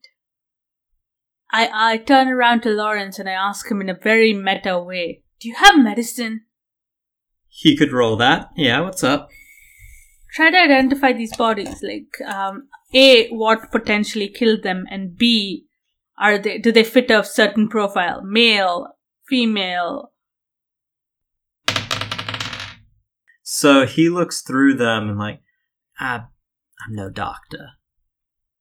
[1.51, 5.21] I, I turn around to Lawrence and I ask him in a very meta way,
[5.39, 6.45] Do you have medicine?
[7.47, 8.49] He could roll that.
[8.55, 9.29] Yeah, what's up?
[10.33, 15.67] Try to identify these bodies, like, um, A, what potentially killed them, and B,
[16.17, 18.21] are they, do they fit a certain profile?
[18.23, 18.87] Male,
[19.27, 20.13] female,
[23.55, 25.41] So he looks through them and like,
[25.99, 26.23] I,
[26.85, 27.71] I'm no doctor,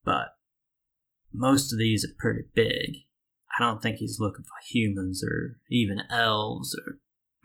[0.04, 0.36] but
[1.32, 2.96] most of these are pretty big.
[3.58, 6.98] I don't think he's looking for humans or even elves or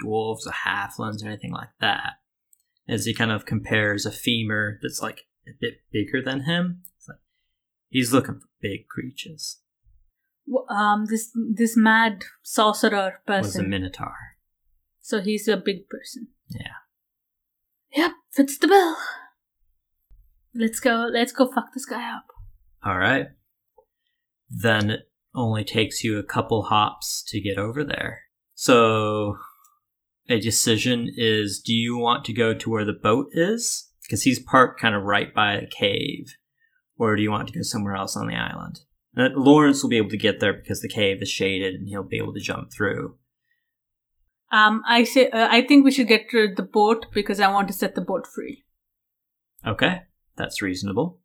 [0.03, 2.15] dwarves or halflings or anything like that.
[2.85, 7.19] As he kind of compares a femur that's like a bit bigger than him, like
[7.87, 9.59] he's looking for big creatures.
[10.69, 14.15] Um, this, this mad sorcerer person Was a minotaur.
[15.01, 16.27] So he's a big person.
[16.49, 16.77] Yeah.
[17.95, 18.95] Yep, fits the bill.
[20.53, 21.07] Let's go.
[21.11, 22.25] Let's go fuck this guy up.
[22.83, 23.27] All right.
[24.49, 28.21] Then it only takes you a couple hops to get over there.
[28.55, 29.37] So,
[30.29, 33.89] a decision is do you want to go to where the boat is?
[34.01, 36.37] Because he's parked kind of right by a cave.
[36.97, 38.79] Or do you want to go somewhere else on the island?
[39.17, 42.17] Lawrence will be able to get there because the cave is shaded and he'll be
[42.17, 43.15] able to jump through.
[44.51, 45.29] Um, I say.
[45.29, 48.01] Uh, I think we should get to the boat because I want to set the
[48.01, 48.63] boat free.
[49.65, 50.03] Okay,
[50.37, 51.19] that's reasonable.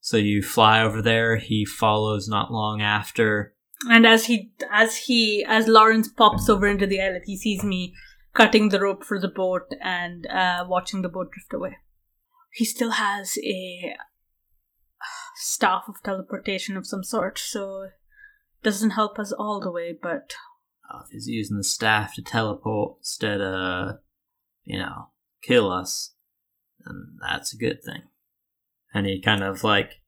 [0.00, 1.36] So you fly over there.
[1.36, 3.54] He follows not long after.
[3.88, 7.94] And as he, as he, as Lawrence pops over into the island, he sees me
[8.34, 11.78] cutting the rope for the boat and uh, watching the boat drift away.
[12.52, 13.94] He still has a
[15.36, 17.92] staff of teleportation of some sort, so it
[18.62, 20.34] doesn't help us all the way, but
[20.92, 23.96] Oh, if he's using the staff to teleport instead of,
[24.64, 25.08] you know,
[25.42, 26.14] kill us,
[26.84, 28.02] then that's a good thing.
[28.94, 30.00] And he kind of like,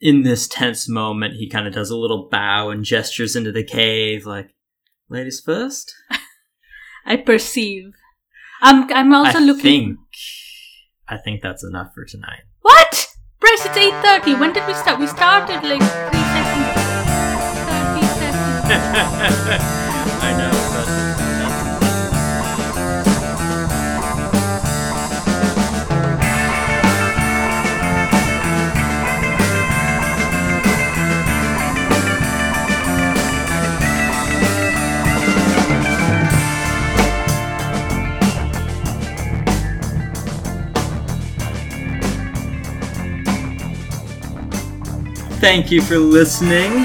[0.00, 3.64] in this tense moment, he kind of does a little bow and gestures into the
[3.64, 4.54] cave, like,
[5.08, 5.94] ladies first?
[7.06, 7.94] I perceive.
[8.60, 9.62] I'm I'm also I looking.
[9.62, 9.98] think,
[11.08, 12.42] I think that's enough for tonight.
[13.50, 13.66] What?
[13.66, 14.34] It's eight thirty.
[14.34, 15.00] When did we start?
[15.00, 16.70] We started like three seconds.
[17.66, 18.70] Thirty seconds.
[20.22, 21.29] I know,
[45.40, 46.84] Thank you for listening.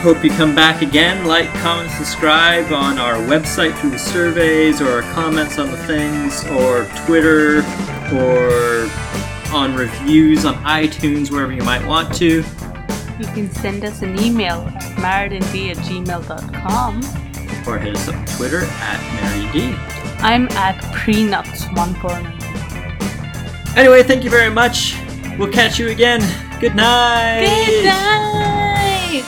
[0.00, 1.26] Hope you come back again.
[1.26, 6.86] Like, comment, subscribe on our website through the surveys or comments on the things or
[7.04, 7.58] Twitter
[8.14, 8.88] or
[9.54, 12.42] on reviews on iTunes, wherever you might want to.
[13.18, 17.02] You can send us an email at marriedindy at gmail.com.
[17.68, 19.76] Or hit us up on Twitter at MaryD.
[20.22, 23.76] I'm at prenuts149.
[23.76, 24.96] Anyway, thank you very much.
[25.38, 26.22] We'll catch you again.
[26.58, 27.40] Good night.
[27.44, 29.24] Good night!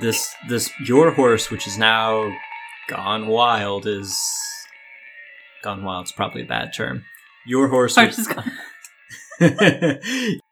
[0.00, 2.30] This this your horse, which is now
[2.88, 4.14] gone wild, is
[5.62, 6.06] gone wild.
[6.06, 7.04] Is probably a bad term.
[7.46, 8.52] Your horse, Horse which- is gone.